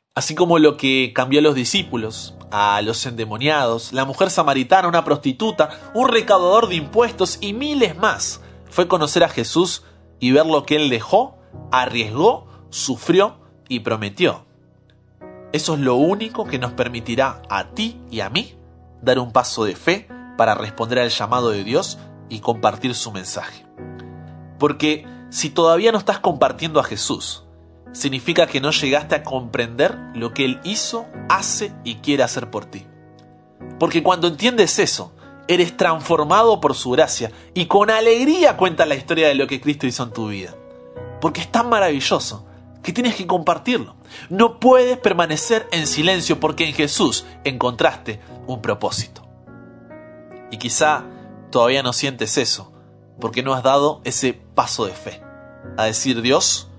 Así 0.13 0.35
como 0.35 0.59
lo 0.59 0.75
que 0.75 1.13
cambió 1.15 1.39
a 1.39 1.43
los 1.43 1.55
discípulos, 1.55 2.35
a 2.51 2.81
los 2.81 3.05
endemoniados, 3.05 3.93
la 3.93 4.03
mujer 4.03 4.29
samaritana, 4.29 4.89
una 4.89 5.05
prostituta, 5.05 5.69
un 5.93 6.09
recaudador 6.09 6.67
de 6.67 6.75
impuestos 6.75 7.37
y 7.39 7.53
miles 7.53 7.97
más, 7.97 8.41
fue 8.69 8.89
conocer 8.89 9.23
a 9.23 9.29
Jesús 9.29 9.83
y 10.19 10.33
ver 10.33 10.45
lo 10.45 10.65
que 10.65 10.75
él 10.75 10.89
dejó, 10.89 11.37
arriesgó, 11.71 12.45
sufrió 12.69 13.39
y 13.69 13.79
prometió. 13.79 14.45
Eso 15.53 15.75
es 15.75 15.79
lo 15.79 15.95
único 15.95 16.45
que 16.45 16.59
nos 16.59 16.73
permitirá 16.73 17.41
a 17.49 17.69
ti 17.69 18.01
y 18.11 18.19
a 18.19 18.29
mí 18.29 18.57
dar 19.01 19.17
un 19.17 19.31
paso 19.31 19.63
de 19.63 19.77
fe 19.77 20.09
para 20.37 20.55
responder 20.55 20.99
al 20.99 21.09
llamado 21.09 21.51
de 21.51 21.63
Dios 21.63 21.99
y 22.27 22.41
compartir 22.41 22.95
su 22.95 23.13
mensaje. 23.13 23.65
Porque 24.59 25.07
si 25.29 25.51
todavía 25.51 25.93
no 25.93 25.97
estás 25.97 26.19
compartiendo 26.19 26.81
a 26.81 26.83
Jesús, 26.83 27.45
significa 27.91 28.47
que 28.47 28.61
no 28.61 28.71
llegaste 28.71 29.15
a 29.15 29.23
comprender 29.23 29.97
lo 30.15 30.33
que 30.33 30.45
Él 30.45 30.59
hizo, 30.63 31.07
hace 31.29 31.73
y 31.83 31.95
quiere 31.95 32.23
hacer 32.23 32.49
por 32.49 32.65
ti. 32.65 32.85
Porque 33.79 34.03
cuando 34.03 34.27
entiendes 34.27 34.79
eso, 34.79 35.13
eres 35.47 35.75
transformado 35.75 36.61
por 36.61 36.75
su 36.75 36.91
gracia 36.91 37.31
y 37.53 37.65
con 37.65 37.89
alegría 37.89 38.57
cuentas 38.57 38.87
la 38.87 38.95
historia 38.95 39.27
de 39.27 39.35
lo 39.35 39.47
que 39.47 39.59
Cristo 39.59 39.87
hizo 39.87 40.03
en 40.03 40.13
tu 40.13 40.27
vida. 40.27 40.55
Porque 41.19 41.41
es 41.41 41.51
tan 41.51 41.69
maravilloso 41.69 42.45
que 42.81 42.93
tienes 42.93 43.15
que 43.15 43.27
compartirlo. 43.27 43.95
No 44.29 44.59
puedes 44.59 44.97
permanecer 44.97 45.67
en 45.71 45.87
silencio 45.87 46.39
porque 46.39 46.67
en 46.67 46.73
Jesús 46.73 47.25
encontraste 47.43 48.19
un 48.47 48.61
propósito. 48.61 49.27
Y 50.49 50.57
quizá 50.57 51.05
todavía 51.51 51.83
no 51.83 51.93
sientes 51.93 52.37
eso, 52.37 52.71
porque 53.19 53.43
no 53.43 53.53
has 53.53 53.63
dado 53.63 54.01
ese 54.03 54.33
paso 54.33 54.85
de 54.85 54.93
fe. 54.93 55.21
A 55.77 55.85
decir, 55.85 56.21
Dios, 56.21 56.70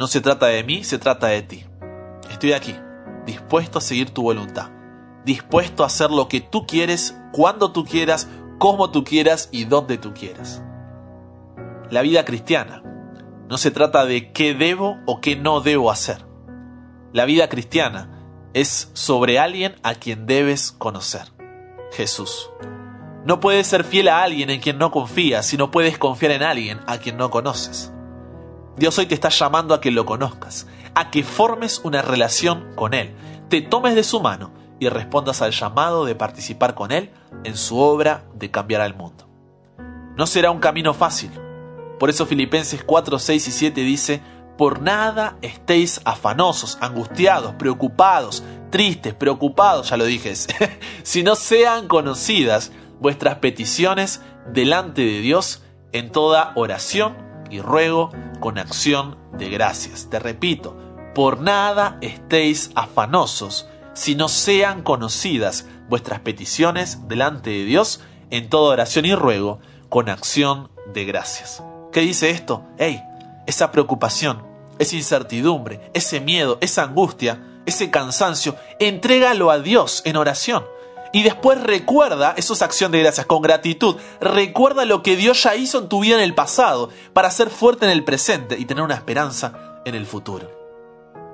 no 0.00 0.06
se 0.06 0.22
trata 0.22 0.46
de 0.46 0.64
mí, 0.64 0.82
se 0.82 0.98
trata 0.98 1.26
de 1.26 1.42
ti. 1.42 1.66
Estoy 2.30 2.54
aquí, 2.54 2.74
dispuesto 3.26 3.76
a 3.76 3.82
seguir 3.82 4.08
tu 4.08 4.22
voluntad, 4.22 4.70
dispuesto 5.26 5.82
a 5.82 5.88
hacer 5.88 6.10
lo 6.10 6.26
que 6.26 6.40
tú 6.40 6.66
quieres, 6.66 7.20
cuando 7.32 7.70
tú 7.70 7.84
quieras, 7.84 8.26
como 8.58 8.90
tú 8.90 9.04
quieras 9.04 9.50
y 9.52 9.66
donde 9.66 9.98
tú 9.98 10.14
quieras. 10.14 10.62
La 11.90 12.00
vida 12.00 12.24
cristiana 12.24 12.82
no 13.50 13.58
se 13.58 13.70
trata 13.70 14.06
de 14.06 14.32
qué 14.32 14.54
debo 14.54 14.96
o 15.04 15.20
qué 15.20 15.36
no 15.36 15.60
debo 15.60 15.90
hacer. 15.90 16.24
La 17.12 17.26
vida 17.26 17.50
cristiana 17.50 18.24
es 18.54 18.90
sobre 18.94 19.38
alguien 19.38 19.74
a 19.82 19.96
quien 19.96 20.24
debes 20.24 20.72
conocer. 20.72 21.24
Jesús. 21.92 22.48
No 23.26 23.38
puedes 23.38 23.66
ser 23.66 23.84
fiel 23.84 24.08
a 24.08 24.22
alguien 24.22 24.48
en 24.48 24.62
quien 24.62 24.78
no 24.78 24.92
confías 24.92 25.44
si 25.44 25.58
no 25.58 25.70
puedes 25.70 25.98
confiar 25.98 26.32
en 26.32 26.42
alguien 26.42 26.80
a 26.86 26.96
quien 26.96 27.18
no 27.18 27.28
conoces. 27.28 27.92
Dios 28.80 28.96
hoy 28.96 29.04
te 29.04 29.14
está 29.14 29.28
llamando 29.28 29.74
a 29.74 29.80
que 29.82 29.90
lo 29.90 30.06
conozcas, 30.06 30.66
a 30.94 31.10
que 31.10 31.22
formes 31.22 31.82
una 31.84 32.00
relación 32.00 32.74
con 32.76 32.94
Él, 32.94 33.14
te 33.50 33.60
tomes 33.60 33.94
de 33.94 34.02
su 34.02 34.20
mano 34.20 34.54
y 34.78 34.88
respondas 34.88 35.42
al 35.42 35.52
llamado 35.52 36.06
de 36.06 36.14
participar 36.14 36.74
con 36.74 36.90
Él 36.90 37.10
en 37.44 37.58
su 37.58 37.78
obra 37.78 38.24
de 38.32 38.50
cambiar 38.50 38.80
al 38.80 38.94
mundo. 38.94 39.28
No 40.16 40.26
será 40.26 40.50
un 40.50 40.60
camino 40.60 40.94
fácil, 40.94 41.30
por 41.98 42.08
eso 42.08 42.24
Filipenses 42.24 42.82
4, 42.82 43.18
6 43.18 43.48
y 43.48 43.52
7 43.52 43.80
dice, 43.82 44.22
por 44.56 44.80
nada 44.80 45.36
estéis 45.42 46.00
afanosos, 46.06 46.78
angustiados, 46.80 47.56
preocupados, 47.56 48.42
tristes, 48.70 49.12
preocupados, 49.12 49.90
ya 49.90 49.98
lo 49.98 50.06
dije, 50.06 50.32
si 51.02 51.22
no 51.22 51.34
sean 51.34 51.86
conocidas 51.86 52.72
vuestras 52.98 53.40
peticiones 53.40 54.22
delante 54.50 55.02
de 55.02 55.20
Dios 55.20 55.64
en 55.92 56.10
toda 56.10 56.52
oración 56.54 57.28
y 57.50 57.60
ruego 57.60 58.10
con 58.40 58.58
acción 58.58 59.18
de 59.32 59.48
gracias. 59.48 60.08
Te 60.10 60.18
repito, 60.18 60.76
por 61.14 61.40
nada 61.40 61.98
estéis 62.00 62.70
afanosos, 62.74 63.68
si 63.92 64.14
no 64.14 64.28
sean 64.28 64.82
conocidas 64.82 65.66
vuestras 65.88 66.20
peticiones 66.20 67.06
delante 67.08 67.50
de 67.50 67.64
Dios 67.64 68.00
en 68.30 68.48
toda 68.48 68.72
oración 68.72 69.04
y 69.04 69.14
ruego 69.14 69.60
con 69.88 70.08
acción 70.08 70.70
de 70.92 71.04
gracias. 71.04 71.62
¿Qué 71.92 72.00
dice 72.00 72.30
esto? 72.30 72.64
Hey, 72.78 73.02
esa 73.46 73.72
preocupación, 73.72 74.42
esa 74.78 74.96
incertidumbre, 74.96 75.90
ese 75.92 76.20
miedo, 76.20 76.58
esa 76.60 76.84
angustia, 76.84 77.44
ese 77.66 77.90
cansancio, 77.90 78.56
entrégalo 78.78 79.50
a 79.50 79.58
Dios 79.58 80.02
en 80.04 80.16
oración. 80.16 80.64
Y 81.12 81.22
después 81.22 81.60
recuerda 81.60 82.34
esos 82.36 82.62
acciones 82.62 82.92
de 82.92 83.02
gracias 83.02 83.26
con 83.26 83.42
gratitud. 83.42 83.96
Recuerda 84.20 84.84
lo 84.84 85.02
que 85.02 85.16
Dios 85.16 85.42
ya 85.42 85.56
hizo 85.56 85.78
en 85.78 85.88
tu 85.88 86.00
vida 86.00 86.16
en 86.16 86.22
el 86.22 86.34
pasado 86.34 86.90
para 87.12 87.30
ser 87.30 87.50
fuerte 87.50 87.84
en 87.84 87.90
el 87.90 88.04
presente 88.04 88.56
y 88.58 88.64
tener 88.64 88.84
una 88.84 88.94
esperanza 88.94 89.80
en 89.84 89.94
el 89.94 90.06
futuro. 90.06 90.50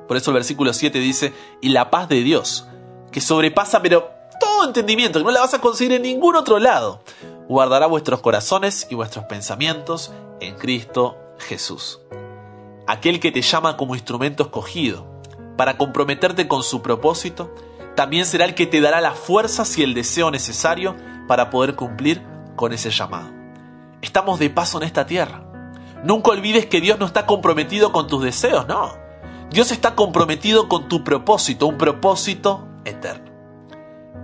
Por 0.08 0.16
eso 0.16 0.30
el 0.30 0.34
versículo 0.34 0.72
7 0.72 0.98
dice, 0.98 1.34
y 1.60 1.70
la 1.70 1.90
paz 1.90 2.08
de 2.08 2.22
Dios, 2.22 2.66
que 3.10 3.20
sobrepasa 3.20 3.82
pero 3.82 4.10
todo 4.40 4.64
entendimiento, 4.64 5.18
que 5.18 5.24
no 5.24 5.30
la 5.30 5.40
vas 5.40 5.54
a 5.54 5.60
conseguir 5.60 5.94
en 5.94 6.02
ningún 6.02 6.36
otro 6.36 6.58
lado, 6.58 7.02
guardará 7.48 7.86
vuestros 7.86 8.20
corazones 8.20 8.86
y 8.90 8.94
vuestros 8.94 9.24
pensamientos 9.26 10.12
en 10.40 10.56
Cristo 10.56 11.18
Jesús. 11.38 12.00
Aquel 12.86 13.20
que 13.20 13.32
te 13.32 13.42
llama 13.42 13.76
como 13.76 13.94
instrumento 13.94 14.44
escogido 14.44 15.06
para 15.56 15.76
comprometerte 15.76 16.46
con 16.46 16.62
su 16.62 16.82
propósito, 16.82 17.52
también 17.96 18.26
será 18.26 18.44
el 18.44 18.54
que 18.54 18.66
te 18.66 18.80
dará 18.80 19.00
las 19.00 19.18
fuerzas 19.18 19.76
y 19.78 19.82
el 19.82 19.94
deseo 19.94 20.30
necesario 20.30 20.94
para 21.26 21.50
poder 21.50 21.74
cumplir 21.74 22.22
con 22.54 22.72
ese 22.72 22.90
llamado. 22.90 23.30
Estamos 24.02 24.38
de 24.38 24.50
paso 24.50 24.78
en 24.78 24.84
esta 24.84 25.06
tierra. 25.06 25.42
Nunca 26.04 26.30
olvides 26.30 26.66
que 26.66 26.80
Dios 26.80 26.98
no 27.00 27.06
está 27.06 27.26
comprometido 27.26 27.90
con 27.90 28.06
tus 28.06 28.22
deseos, 28.22 28.68
no. 28.68 28.92
Dios 29.50 29.72
está 29.72 29.94
comprometido 29.94 30.68
con 30.68 30.88
tu 30.88 31.02
propósito, 31.02 31.66
un 31.66 31.78
propósito 31.78 32.68
eterno. 32.84 33.32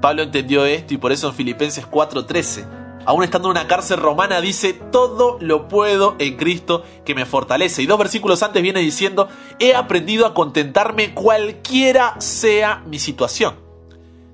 Pablo 0.00 0.22
entendió 0.22 0.66
esto 0.66 0.94
y 0.94 0.98
por 0.98 1.10
eso 1.10 1.28
en 1.28 1.34
Filipenses 1.34 1.86
4:13 1.90 2.81
aún 3.04 3.24
estando 3.24 3.48
en 3.48 3.58
una 3.58 3.66
cárcel 3.66 3.98
romana, 3.98 4.40
dice, 4.40 4.72
todo 4.72 5.38
lo 5.40 5.68
puedo 5.68 6.16
en 6.18 6.36
Cristo 6.36 6.84
que 7.04 7.14
me 7.14 7.26
fortalece. 7.26 7.82
Y 7.82 7.86
dos 7.86 7.98
versículos 7.98 8.42
antes 8.42 8.62
viene 8.62 8.80
diciendo, 8.80 9.28
he 9.58 9.74
aprendido 9.74 10.26
a 10.26 10.34
contentarme 10.34 11.14
cualquiera 11.14 12.20
sea 12.20 12.82
mi 12.86 12.98
situación. 12.98 13.56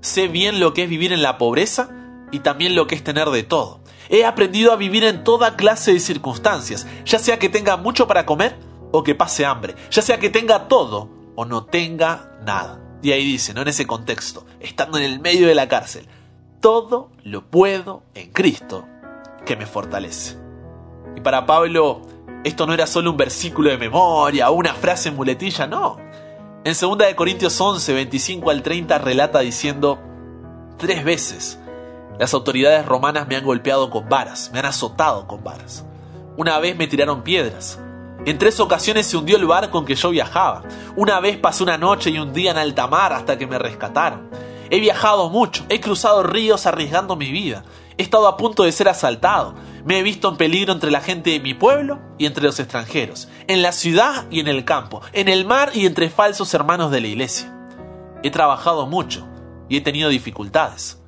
Sé 0.01 0.29
bien 0.29 0.61
lo 0.61 0.75
que 0.75 0.85
es 0.85 0.89
vivir 0.89 1.13
en 1.13 1.23
la 1.23 1.39
pobreza 1.39 1.91
y 2.31 2.41
también 2.41 2.75
lo 2.75 2.87
que 2.87 2.95
es 2.95 3.05
tener 3.05 3.29
de 3.31 3.43
todo. 3.43 3.81
He 4.09 4.25
aprendido 4.25 4.73
a 4.73 4.77
vivir 4.77 5.05
en 5.05 5.25
toda 5.25 5.57
clase 5.57 5.93
de 5.93 6.01
circunstancias, 6.01 6.87
ya 7.05 7.19
sea 7.19 7.39
que 7.39 7.49
tenga 7.49 7.77
mucho 7.77 8.07
para 8.07 8.25
comer 8.25 8.59
o 8.91 9.03
que 9.03 9.15
pase 9.15 9.45
hambre, 9.45 9.75
ya 9.91 10.03
sea 10.03 10.19
que 10.19 10.31
tenga 10.31 10.69
todo 10.69 11.11
o 11.37 11.45
no 11.45 11.65
tenga 11.65 12.39
nada. 12.45 12.81
Y 13.03 13.13
ahí 13.13 13.25
dice, 13.25 13.55
¿no? 13.55 13.63
En 13.63 13.69
ese 13.69 13.87
contexto, 13.87 14.45
estando 14.61 14.99
en 14.99 15.05
el 15.05 15.21
medio 15.21 15.47
de 15.47 15.55
la 15.55 15.69
cárcel, 15.69 16.09
todo 16.61 17.11
lo 17.25 17.45
puedo 17.45 18.03
en 18.15 18.31
Cristo 18.31 18.87
que 19.45 19.57
me 19.57 19.67
fortalece. 19.67 20.37
Y 21.17 21.21
para 21.21 21.47
Pablo, 21.47 22.03
esto 22.45 22.67
no 22.67 22.75
era 22.75 22.87
solo 22.87 23.11
un 23.11 23.17
versículo 23.17 23.71
de 23.71 23.79
memoria 23.79 24.51
una 24.51 24.75
frase 24.75 25.09
en 25.09 25.17
muletilla, 25.17 25.67
no. 25.67 25.97
En 26.65 26.75
2 26.79 27.15
Corintios 27.15 27.61
11, 27.61 27.93
25 27.95 28.51
al 28.51 28.63
30 28.63 28.99
relata 28.99 29.41
diciendo, 29.41 29.99
tres 30.77 31.05
veces 31.05 31.59
las 32.19 32.35
autoridades 32.35 32.85
romanas 32.85 33.29
me 33.29 33.37
han 33.37 33.45
golpeado 33.45 33.91
con 33.91 34.09
varas, 34.09 34.51
me 34.53 34.59
han 34.59 34.67
azotado 34.67 35.27
con 35.27 35.45
varas. 35.45 35.85
Una 36.37 36.59
vez 36.59 36.77
me 36.77 36.89
tiraron 36.89 37.23
piedras. 37.23 37.79
En 38.27 38.39
tres 38.39 38.59
ocasiones 38.61 39.07
se 39.07 39.17
hundió 39.17 39.37
el 39.37 39.47
barco 39.47 39.79
en 39.79 39.85
que 39.85 39.95
yo 39.95 40.11
viajaba. 40.11 40.63
Una 40.97 41.21
vez 41.21 41.37
pasé 41.37 41.63
una 41.63 41.79
noche 41.79 42.11
y 42.11 42.19
un 42.19 42.33
día 42.33 42.51
en 42.51 42.59
alta 42.59 42.89
mar 42.89 43.13
hasta 43.13 43.39
que 43.39 43.47
me 43.47 43.59
rescataron. 43.59 44.29
He 44.71 44.81
viajado 44.81 45.31
mucho, 45.31 45.65
he 45.69 45.81
cruzado 45.81 46.23
ríos 46.23 46.67
arriesgando 46.67 47.17
mi 47.17 47.31
vida, 47.31 47.65
he 47.97 48.03
estado 48.03 48.29
a 48.29 48.37
punto 48.37 48.65
de 48.65 48.73
ser 48.73 48.89
asaltado, 48.89 49.55
me 49.85 49.99
he 49.99 50.03
visto 50.03 50.29
en 50.29 50.37
peligro 50.37 50.73
entre 50.73 50.91
la 50.91 51.01
gente 51.01 51.31
de 51.31 51.41
mi 51.41 51.55
pueblo 51.55 51.99
y 52.19 52.27
entre 52.27 52.45
los 52.45 52.61
extranjeros, 52.61 53.29
en 53.47 53.63
la 53.63 53.73
ciudad 53.73 54.27
y 54.31 54.41
en 54.41 54.49
el 54.49 54.65
campo, 54.65 55.01
en 55.13 55.29
el 55.29 55.47
mar 55.47 55.71
y 55.75 55.87
entre 55.87 56.11
falsos 56.11 56.53
hermanos 56.53 56.91
de 56.91 57.01
la 57.01 57.09
iglesia. 57.09 57.55
He 58.23 58.31
trabajado 58.31 58.87
mucho 58.87 59.27
y 59.69 59.77
he 59.77 59.81
tenido 59.81 60.11
dificultades. 60.11 61.01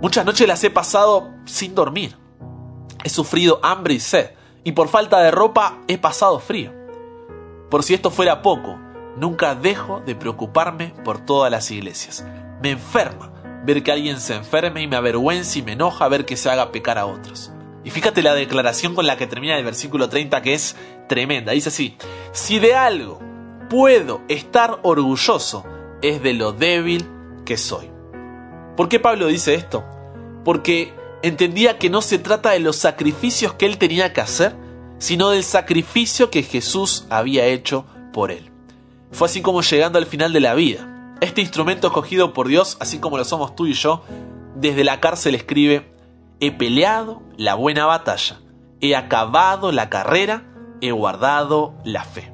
Muchas 0.00 0.26
noches 0.26 0.46
las 0.46 0.62
he 0.62 0.70
pasado 0.70 1.30
sin 1.46 1.74
dormir. 1.74 2.16
He 3.02 3.08
sufrido 3.08 3.60
hambre 3.62 3.94
y 3.94 4.00
sed 4.00 4.32
y 4.62 4.72
por 4.72 4.88
falta 4.88 5.20
de 5.20 5.30
ropa 5.30 5.78
he 5.88 5.96
pasado 5.96 6.38
frío. 6.38 6.72
Por 7.70 7.82
si 7.82 7.94
esto 7.94 8.10
fuera 8.10 8.42
poco, 8.42 8.78
nunca 9.16 9.54
dejo 9.54 10.00
de 10.00 10.14
preocuparme 10.14 10.92
por 11.04 11.24
todas 11.24 11.50
las 11.50 11.70
iglesias. 11.70 12.24
Me 12.62 12.70
enferma 12.70 13.32
ver 13.64 13.82
que 13.82 13.92
alguien 13.92 14.20
se 14.20 14.34
enferme 14.34 14.82
y 14.82 14.86
me 14.86 14.96
avergüenza 14.96 15.58
y 15.58 15.62
me 15.62 15.72
enoja 15.72 16.08
ver 16.08 16.24
que 16.24 16.36
se 16.36 16.50
haga 16.50 16.72
pecar 16.72 16.98
a 16.98 17.06
otros. 17.06 17.50
Y 17.84 17.90
fíjate 17.90 18.22
la 18.22 18.34
declaración 18.34 18.94
con 18.94 19.06
la 19.06 19.16
que 19.16 19.26
termina 19.26 19.56
el 19.56 19.64
versículo 19.64 20.08
30 20.08 20.42
que 20.42 20.54
es 20.54 20.76
tremenda. 21.08 21.52
Dice 21.52 21.68
así, 21.68 21.96
si 22.32 22.58
de 22.58 22.74
algo 22.74 23.20
puedo 23.68 24.22
estar 24.28 24.80
orgulloso 24.82 25.64
es 26.02 26.22
de 26.22 26.32
lo 26.32 26.52
débil 26.52 27.06
que 27.44 27.56
soy. 27.56 27.90
¿Por 28.76 28.88
qué 28.88 29.00
Pablo 29.00 29.26
dice 29.26 29.54
esto? 29.54 29.84
Porque 30.44 30.92
entendía 31.22 31.78
que 31.78 31.90
no 31.90 32.02
se 32.02 32.18
trata 32.18 32.50
de 32.50 32.60
los 32.60 32.76
sacrificios 32.76 33.54
que 33.54 33.66
él 33.66 33.78
tenía 33.78 34.12
que 34.12 34.20
hacer, 34.20 34.54
sino 34.98 35.30
del 35.30 35.44
sacrificio 35.44 36.30
que 36.30 36.42
Jesús 36.42 37.06
había 37.10 37.46
hecho 37.46 37.86
por 38.12 38.30
él. 38.30 38.50
Fue 39.12 39.26
así 39.26 39.42
como 39.42 39.62
llegando 39.62 39.98
al 39.98 40.06
final 40.06 40.32
de 40.32 40.40
la 40.40 40.54
vida. 40.54 40.95
Este 41.20 41.40
instrumento 41.40 41.86
escogido 41.86 42.34
por 42.34 42.46
Dios, 42.46 42.76
así 42.78 42.98
como 42.98 43.16
lo 43.16 43.24
somos 43.24 43.54
tú 43.56 43.66
y 43.66 43.72
yo, 43.72 44.02
desde 44.54 44.84
la 44.84 45.00
cárcel 45.00 45.34
escribe, 45.34 45.94
he 46.40 46.52
peleado 46.52 47.22
la 47.38 47.54
buena 47.54 47.86
batalla, 47.86 48.40
he 48.82 48.94
acabado 48.94 49.72
la 49.72 49.88
carrera, 49.88 50.44
he 50.82 50.90
guardado 50.90 51.74
la 51.84 52.04
fe. 52.04 52.32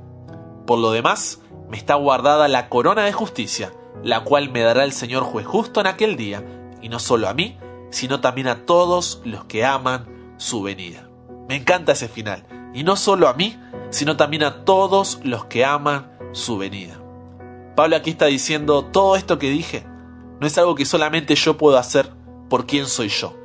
Por 0.66 0.80
lo 0.80 0.90
demás, 0.90 1.40
me 1.68 1.76
está 1.76 1.94
guardada 1.94 2.48
la 2.48 2.68
corona 2.68 3.04
de 3.04 3.12
justicia, 3.12 3.72
la 4.02 4.24
cual 4.24 4.50
me 4.50 4.62
dará 4.62 4.82
el 4.82 4.92
Señor 4.92 5.22
juez 5.22 5.46
justo 5.46 5.80
en 5.80 5.86
aquel 5.86 6.16
día, 6.16 6.44
y 6.80 6.88
no 6.88 6.98
solo 6.98 7.28
a 7.28 7.34
mí, 7.34 7.58
sino 7.90 8.20
también 8.20 8.48
a 8.48 8.66
todos 8.66 9.22
los 9.24 9.44
que 9.44 9.64
aman 9.64 10.34
su 10.38 10.62
venida. 10.62 11.08
Me 11.48 11.54
encanta 11.54 11.92
ese 11.92 12.08
final, 12.08 12.46
y 12.74 12.82
no 12.82 12.96
solo 12.96 13.28
a 13.28 13.34
mí, 13.34 13.56
sino 13.90 14.16
también 14.16 14.42
a 14.42 14.64
todos 14.64 15.20
los 15.22 15.44
que 15.44 15.64
aman 15.64 16.10
su 16.32 16.58
venida. 16.58 17.01
Pablo 17.74 17.96
aquí 17.96 18.10
está 18.10 18.26
diciendo, 18.26 18.84
todo 18.84 19.16
esto 19.16 19.38
que 19.38 19.50
dije 19.50 19.84
no 20.40 20.46
es 20.46 20.58
algo 20.58 20.74
que 20.74 20.84
solamente 20.84 21.36
yo 21.36 21.56
puedo 21.56 21.78
hacer 21.78 22.10
por 22.48 22.66
quién 22.66 22.86
soy 22.86 23.08
yo. 23.08 23.36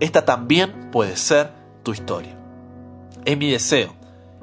Esta 0.00 0.24
también 0.24 0.90
puede 0.90 1.16
ser 1.16 1.52
tu 1.82 1.92
historia. 1.92 2.34
Es 3.26 3.36
mi 3.36 3.50
deseo, 3.50 3.94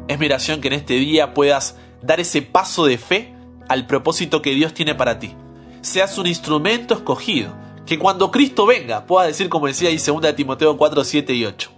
es 0.07 0.19
mi 0.19 0.27
oración 0.27 0.61
que 0.61 0.67
en 0.67 0.75
este 0.75 0.93
día 0.93 1.33
puedas 1.33 1.75
dar 2.03 2.19
ese 2.19 2.43
paso 2.43 2.85
de 2.85 2.99
fe 2.99 3.33
al 3.67 3.87
propósito 3.87 4.41
que 4.41 4.53
Dios 4.53 4.75
tiene 4.75 4.93
para 4.93 5.17
ti. 5.17 5.35
Seas 5.81 6.17
un 6.19 6.27
instrumento 6.27 6.93
escogido, 6.93 7.53
que 7.87 7.97
cuando 7.97 8.29
Cristo 8.29 8.65
venga 8.65 9.05
puedas 9.05 9.27
decir 9.27 9.49
como 9.49 9.67
decía 9.67 9.89
ahí 9.89 9.97
2 9.97 10.35
Timoteo 10.35 10.77
4, 10.77 11.03
7 11.03 11.33
y 11.33 11.45
8. 11.45 11.71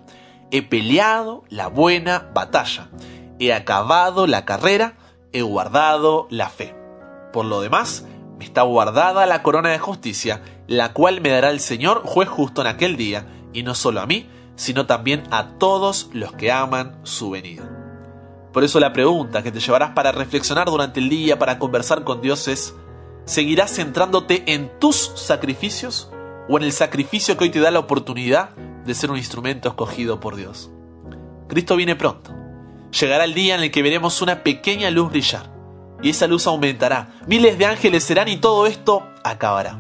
He 0.52 0.62
peleado 0.64 1.46
la 1.50 1.68
buena 1.68 2.30
batalla, 2.34 2.90
he 3.40 3.54
acabado 3.54 4.28
la 4.28 4.44
carrera, 4.44 4.98
he 5.32 5.42
guardado 5.44 6.28
la 6.30 6.50
fe. 6.50 6.79
Por 7.32 7.46
lo 7.46 7.62
demás, 7.62 8.06
me 8.40 8.46
está 8.46 8.62
guardada 8.62 9.26
la 9.26 9.44
corona 9.44 9.70
de 9.70 9.80
justicia, 9.80 10.42
la 10.68 10.94
cual 10.94 11.22
me 11.22 11.30
dará 11.30 11.50
el 11.50 11.60
Señor 11.60 12.02
juez 12.06 12.30
justo 12.30 12.62
en 12.62 12.68
aquel 12.68 12.96
día, 12.96 13.28
y 13.54 13.64
no 13.64 13.76
solo 13.76 14.02
a 14.02 14.08
mí, 14.08 14.30
sino 14.56 14.86
también 14.86 15.24
a 15.30 15.58
todos 15.58 16.10
los 16.14 16.32
que 16.34 16.52
aman 16.52 17.00
su 17.04 17.30
venida. 17.30 17.70
Por 18.54 18.64
eso 18.64 18.80
la 18.80 18.94
pregunta 18.94 19.44
que 19.44 19.52
te 19.52 19.60
llevarás 19.60 19.92
para 19.92 20.12
reflexionar 20.12 20.68
durante 20.70 21.00
el 21.00 21.10
día, 21.10 21.38
para 21.38 21.60
conversar 21.60 22.04
con 22.04 22.22
Dios 22.22 22.48
es, 22.48 22.74
¿seguirás 23.26 23.76
centrándote 23.76 24.44
en 24.54 24.72
tus 24.80 25.12
sacrificios 25.16 26.10
o 26.48 26.58
en 26.58 26.64
el 26.64 26.72
sacrificio 26.72 27.38
que 27.38 27.44
hoy 27.44 27.50
te 27.52 27.60
da 27.60 27.72
la 27.72 27.80
oportunidad 27.80 28.56
de 28.86 28.96
ser 28.96 29.12
un 29.12 29.18
instrumento 29.18 29.70
escogido 29.70 30.20
por 30.20 30.36
Dios? 30.36 30.72
Cristo 31.48 31.76
viene 31.76 31.96
pronto. 31.96 32.34
Llegará 33.00 33.26
el 33.26 33.36
día 33.36 33.56
en 33.56 33.62
el 33.62 33.72
que 33.72 33.84
veremos 33.84 34.22
una 34.22 34.44
pequeña 34.44 34.90
luz 34.90 35.12
brillar 35.12 35.59
y 36.02 36.10
esa 36.10 36.28
luz 36.28 36.48
aumentará. 36.48 37.10
Miles 37.28 37.58
de 37.58 37.66
ángeles 37.66 38.04
serán 38.04 38.28
y 38.28 38.38
todo 38.38 38.68
esto 38.68 39.08
acabará. 39.24 39.78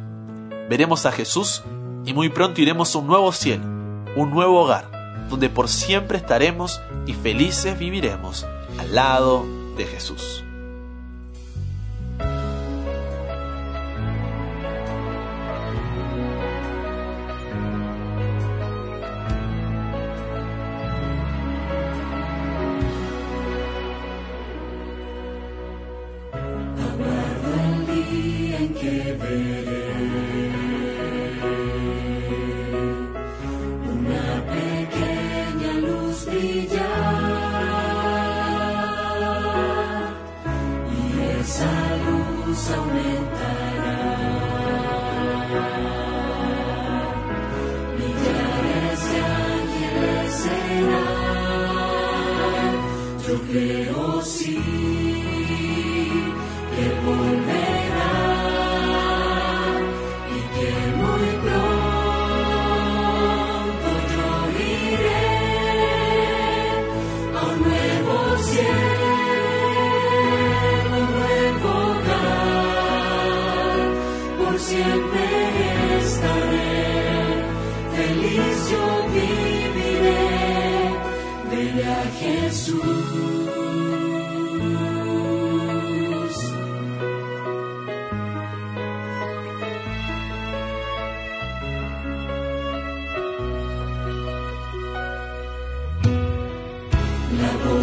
Veremos 0.69 1.05
a 1.05 1.11
Jesús 1.11 1.63
y 2.05 2.13
muy 2.13 2.29
pronto 2.29 2.61
iremos 2.61 2.93
a 2.93 2.99
un 2.99 3.07
nuevo 3.07 3.31
cielo, 3.31 3.63
un 4.15 4.31
nuevo 4.31 4.61
hogar, 4.61 5.27
donde 5.29 5.49
por 5.49 5.67
siempre 5.67 6.17
estaremos 6.17 6.81
y 7.05 7.13
felices 7.13 7.77
viviremos 7.77 8.45
al 8.77 8.95
lado 8.95 9.45
de 9.77 9.85
Jesús. 9.85 10.43
Libere 29.09 29.78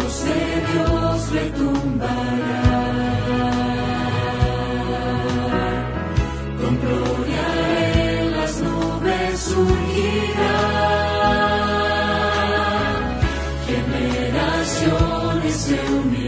voz 0.07 0.23
de 0.23 0.41
Dios 0.71 1.31
retumbará. 1.31 2.63
Con 6.61 6.73
gloria 6.79 7.45
en 8.21 8.31
las 8.31 8.61
nubes 8.61 9.39
surgirá. 9.39 10.59
Generaciones 13.67 15.55
se 15.55 15.79
unirán. 15.91 16.26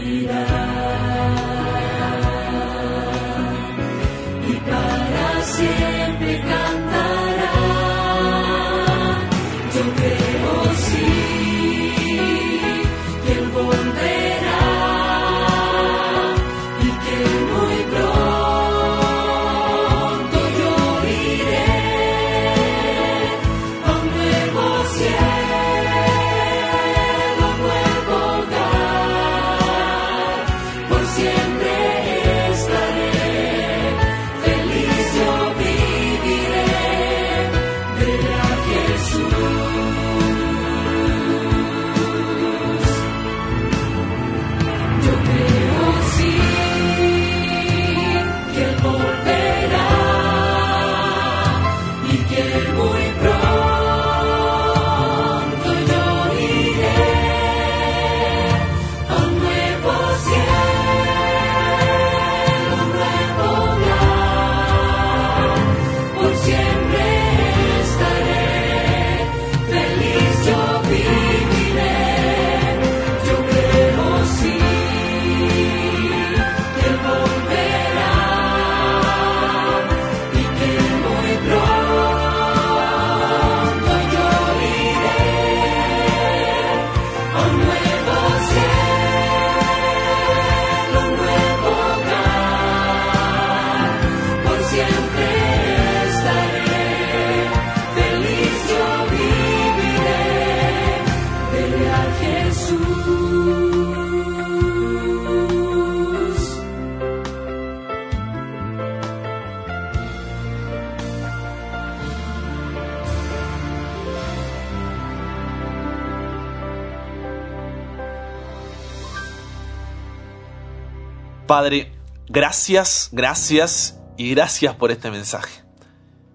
Padre, 121.50 121.90
gracias, 122.28 123.08
gracias 123.10 123.98
y 124.16 124.30
gracias 124.30 124.76
por 124.76 124.92
este 124.92 125.10
mensaje. 125.10 125.64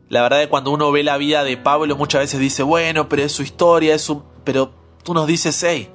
La 0.10 0.22
verdad 0.22 0.42
es 0.42 0.48
que 0.48 0.50
cuando 0.50 0.72
uno 0.72 0.92
ve 0.92 1.04
la 1.04 1.16
vida 1.16 1.46
de 1.46 1.56
Pablo 1.56 1.96
muchas 1.96 2.20
veces 2.20 2.42
dice, 2.42 2.64
bueno, 2.64 3.08
pero 3.08 3.24
es 3.24 3.32
su 3.32 3.42
historia, 3.42 3.96
es 3.96 4.02
su... 4.02 4.24
Pero 4.44 4.74
tú 5.06 5.14
nos 5.14 5.26
dices, 5.26 5.64
hey, 5.64 5.90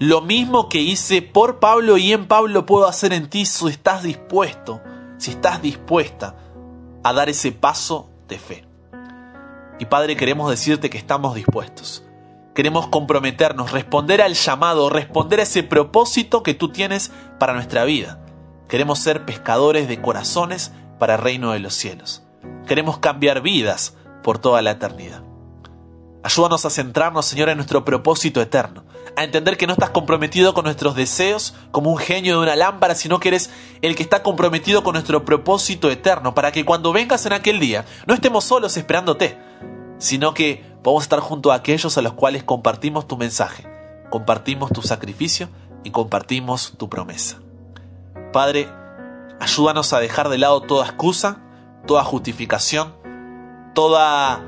lo 0.00 0.22
mismo 0.22 0.68
que 0.68 0.80
hice 0.80 1.22
por 1.22 1.60
Pablo 1.60 1.98
y 1.98 2.12
en 2.12 2.26
Pablo 2.26 2.66
puedo 2.66 2.88
hacer 2.88 3.12
en 3.12 3.30
ti 3.30 3.46
si 3.46 3.68
estás 3.68 4.02
dispuesto, 4.02 4.80
si 5.18 5.30
estás 5.30 5.62
dispuesta 5.62 6.34
a 7.04 7.12
dar 7.12 7.28
ese 7.28 7.52
paso 7.52 8.10
de 8.26 8.40
fe. 8.40 8.64
Y 9.78 9.84
Padre, 9.84 10.16
queremos 10.16 10.50
decirte 10.50 10.90
que 10.90 10.98
estamos 10.98 11.36
dispuestos. 11.36 12.04
Queremos 12.56 12.88
comprometernos, 12.88 13.70
responder 13.70 14.20
al 14.20 14.34
llamado, 14.34 14.90
responder 14.90 15.38
a 15.38 15.44
ese 15.44 15.62
propósito 15.62 16.42
que 16.42 16.54
tú 16.54 16.70
tienes 16.70 17.12
para 17.38 17.54
nuestra 17.54 17.84
vida. 17.84 18.23
Queremos 18.68 18.98
ser 18.98 19.24
pescadores 19.24 19.88
de 19.88 20.00
corazones 20.00 20.72
para 20.98 21.14
el 21.14 21.20
reino 21.20 21.52
de 21.52 21.60
los 21.60 21.74
cielos. 21.74 22.22
Queremos 22.66 22.98
cambiar 22.98 23.42
vidas 23.42 23.94
por 24.22 24.38
toda 24.38 24.62
la 24.62 24.72
eternidad. 24.72 25.22
Ayúdanos 26.22 26.64
a 26.64 26.70
centrarnos, 26.70 27.26
Señor, 27.26 27.50
en 27.50 27.58
nuestro 27.58 27.84
propósito 27.84 28.40
eterno, 28.40 28.84
a 29.14 29.24
entender 29.24 29.58
que 29.58 29.66
no 29.66 29.74
estás 29.74 29.90
comprometido 29.90 30.54
con 30.54 30.64
nuestros 30.64 30.94
deseos 30.94 31.54
como 31.70 31.90
un 31.90 31.98
genio 31.98 32.36
de 32.38 32.42
una 32.42 32.56
lámpara, 32.56 32.94
sino 32.94 33.20
que 33.20 33.28
eres 33.28 33.50
el 33.82 33.94
que 33.94 34.02
está 34.02 34.22
comprometido 34.22 34.82
con 34.82 34.94
nuestro 34.94 35.26
propósito 35.26 35.90
eterno, 35.90 36.34
para 36.34 36.50
que 36.50 36.64
cuando 36.64 36.94
vengas 36.94 37.26
en 37.26 37.34
aquel 37.34 37.60
día 37.60 37.84
no 38.06 38.14
estemos 38.14 38.44
solos 38.44 38.78
esperándote, 38.78 39.36
sino 39.98 40.32
que 40.32 40.64
podamos 40.82 41.02
estar 41.02 41.20
junto 41.20 41.52
a 41.52 41.56
aquellos 41.56 41.98
a 41.98 42.02
los 42.02 42.14
cuales 42.14 42.42
compartimos 42.42 43.06
tu 43.06 43.18
mensaje, 43.18 43.66
compartimos 44.08 44.72
tu 44.72 44.80
sacrificio 44.80 45.50
y 45.84 45.90
compartimos 45.90 46.72
tu 46.78 46.88
promesa. 46.88 47.43
Padre, 48.34 48.68
ayúdanos 49.38 49.92
a 49.92 50.00
dejar 50.00 50.28
de 50.28 50.38
lado 50.38 50.60
toda 50.60 50.86
excusa, 50.86 51.40
toda 51.86 52.02
justificación, 52.02 52.92
toda 53.76 54.42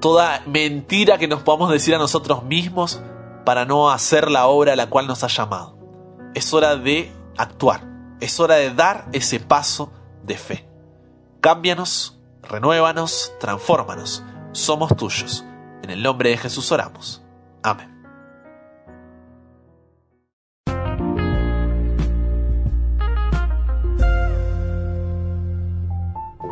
toda 0.00 0.40
mentira 0.46 1.18
que 1.18 1.26
nos 1.26 1.42
podamos 1.42 1.72
decir 1.72 1.96
a 1.96 1.98
nosotros 1.98 2.44
mismos 2.44 3.02
para 3.44 3.64
no 3.64 3.90
hacer 3.90 4.30
la 4.30 4.46
obra 4.46 4.74
a 4.74 4.76
la 4.76 4.88
cual 4.88 5.08
nos 5.08 5.24
ha 5.24 5.26
llamado. 5.26 5.76
Es 6.34 6.54
hora 6.54 6.76
de 6.76 7.12
actuar, 7.36 7.80
es 8.20 8.38
hora 8.38 8.54
de 8.54 8.72
dar 8.72 9.08
ese 9.10 9.40
paso 9.40 9.90
de 10.22 10.38
fe. 10.38 10.68
Cámbianos, 11.40 12.20
renuévanos, 12.40 13.32
transfórmanos. 13.40 14.22
Somos 14.52 14.94
tuyos. 14.96 15.44
En 15.82 15.90
el 15.90 16.04
nombre 16.04 16.30
de 16.30 16.36
Jesús 16.36 16.70
oramos. 16.70 17.20
Amén. 17.64 17.93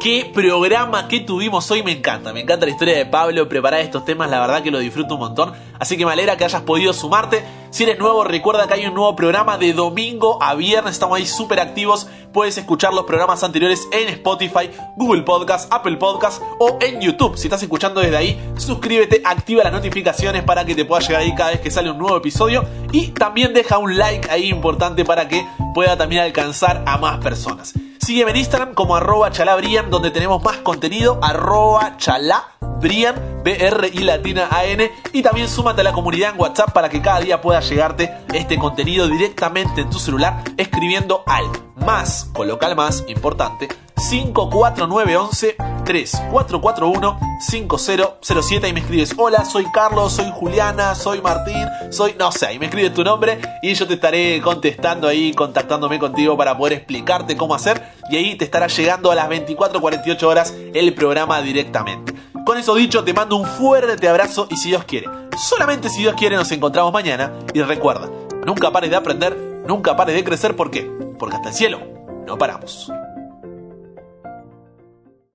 Qué 0.03 0.29
programa 0.35 1.07
que 1.07 1.21
tuvimos 1.21 1.71
hoy. 1.71 1.85
Me 1.85 1.93
encanta, 1.93 2.33
me 2.33 2.41
encanta 2.41 2.67
la 2.67 2.73
historia 2.73 2.97
de 2.97 3.07
Pablo, 3.07 3.49
preparar 3.49 3.81
estos 3.81 4.05
temas, 4.05 4.29
la 4.29 4.41
verdad 4.41 4.61
que 4.61 4.73
lo 4.73 4.81
disfruto 4.81 5.15
un 5.15 5.21
montón. 5.21 5.53
Así 5.79 5.97
que 5.97 6.05
me 6.05 6.11
alegra 6.11 6.37
que 6.37 6.45
hayas 6.45 6.63
podido 6.63 6.93
sumarte. 6.93 7.45
Si 7.71 7.85
eres 7.85 8.01
nuevo, 8.01 8.25
recuerda 8.25 8.67
que 8.67 8.75
hay 8.75 8.87
un 8.87 8.95
nuevo 8.95 9.15
programa 9.15 9.59
de 9.59 9.73
domingo 9.73 10.43
a 10.43 10.57
viernes, 10.57 10.95
estamos 10.95 11.19
ahí 11.19 11.27
súper 11.27 11.61
activos. 11.61 12.09
Puedes 12.33 12.59
escuchar 12.59 12.93
los 12.93 13.05
programas 13.05 13.45
anteriores 13.45 13.87
en 13.93 14.09
Spotify, 14.09 14.71
Google 14.97 15.23
Podcast, 15.23 15.73
Apple 15.73 15.97
Podcast 15.99 16.43
o 16.59 16.79
en 16.81 17.01
YouTube. 17.01 17.37
Si 17.37 17.47
estás 17.47 17.63
escuchando 17.63 18.01
desde 18.01 18.17
ahí, 18.17 18.53
suscríbete, 18.57 19.23
activa 19.25 19.63
las 19.63 19.73
notificaciones 19.73 20.43
para 20.43 20.65
que 20.65 20.75
te 20.75 20.85
pueda 20.85 21.01
llegar 21.01 21.23
ahí 21.23 21.35
cada 21.35 21.51
vez 21.51 21.61
que 21.61 21.71
sale 21.71 21.91
un 21.91 21.99
nuevo 21.99 22.17
episodio. 22.17 22.65
Y 22.91 23.09
también 23.09 23.55
deja 23.55 23.79
un 23.79 23.97
like 23.97 24.29
ahí 24.31 24.49
importante 24.49 25.05
para 25.05 25.29
que 25.29 25.47
pueda 25.75 25.97
también 25.97 26.23
alcanzar 26.23 26.83
a 26.87 26.99
más 26.99 27.19
personas. 27.19 27.73
Sígueme 28.05 28.33
en 28.33 28.39
Instagram 28.39 28.75
como 28.75 28.97
arroba 28.97 29.31
chalabrian, 29.31 29.89
donde 29.89 30.11
tenemos 30.11 30.43
más 30.43 30.57
contenido, 30.57 31.21
arroba 31.23 31.97
chalabrian, 31.99 33.43
BR 33.45 33.91
y 33.93 33.99
latina 34.01 34.49
AN. 34.51 34.91
Y 35.13 35.23
también 35.23 35.49
súmate 35.49 35.83
a 35.83 35.85
la 35.85 35.93
comunidad 35.93 36.33
en 36.33 36.41
WhatsApp 36.41 36.73
para 36.73 36.89
que 36.89 37.01
cada 37.01 37.21
día 37.21 37.41
pueda 37.41 37.61
llegarte 37.61 38.13
este 38.35 38.59
contenido 38.59 39.07
directamente 39.07 39.83
en 39.83 39.91
tu 39.91 40.01
celular, 40.01 40.43
escribiendo 40.57 41.23
al 41.27 41.45
más, 41.77 42.29
coloca 42.33 42.67
el 42.67 42.75
más, 42.75 43.05
importante, 43.07 43.69
54911 43.97 45.57
3441 45.85 47.19
5007 47.41 48.69
y 48.69 48.73
me 48.73 48.81
escribes, 48.81 49.15
hola, 49.17 49.45
soy 49.45 49.67
Carlos, 49.73 50.13
soy 50.13 50.31
Juliana, 50.33 50.95
soy 50.95 51.21
Martín, 51.21 51.67
soy, 51.91 52.15
no 52.19 52.31
sé, 52.31 52.55
y 52.55 52.59
me 52.59 52.67
escribes 52.67 52.95
tu 52.95 53.03
nombre 53.03 53.41
y 53.63 53.75
yo 53.75 53.87
te 53.87 53.95
estaré 53.95 54.41
contestando 54.41 55.09
ahí, 55.09 55.33
contactándome 55.33 55.99
contigo 55.99 56.37
para 56.37 56.57
poder 56.57 56.75
explicarte 56.75 57.37
cómo 57.37 57.55
hacer 57.55 57.83
y 58.11 58.17
ahí 58.17 58.35
te 58.37 58.45
estará 58.45 58.69
llegando 58.69 59.11
a 59.11 59.15
las 59.15 59.29
24-48 59.29 60.23
horas 60.23 60.55
el 60.73 60.95
programa 60.95 61.41
directamente. 61.43 62.15
Con 62.45 62.59
eso 62.59 62.75
dicho, 62.75 63.05
te 63.05 63.15
mando 63.15 63.37
un 63.37 63.47
fuerte 63.47 64.09
abrazo 64.09 64.47
y 64.51 64.57
si 64.57 64.69
Dios 64.69 64.85
quiere, 64.85 65.09
solamente 65.37 65.89
si 65.89 66.01
Dios 66.01 66.15
quiere 66.17 66.37
nos 66.37 66.51
encontramos 66.53 66.93
mañana 66.93 67.33
y 67.55 67.63
recuerda, 67.63 68.09
nunca 68.45 68.71
pares 68.71 68.91
de 68.91 68.97
aprender, 68.97 69.37
nunca 69.67 69.97
pares 69.97 70.15
de 70.15 70.25
crecer, 70.25 70.57
¿por 70.57 70.71
qué? 70.71 70.91
Porque 71.19 71.37
hasta 71.37 71.51
el 71.51 71.55
cielo 71.55 71.81
no 72.27 72.39
paramos. 72.39 72.91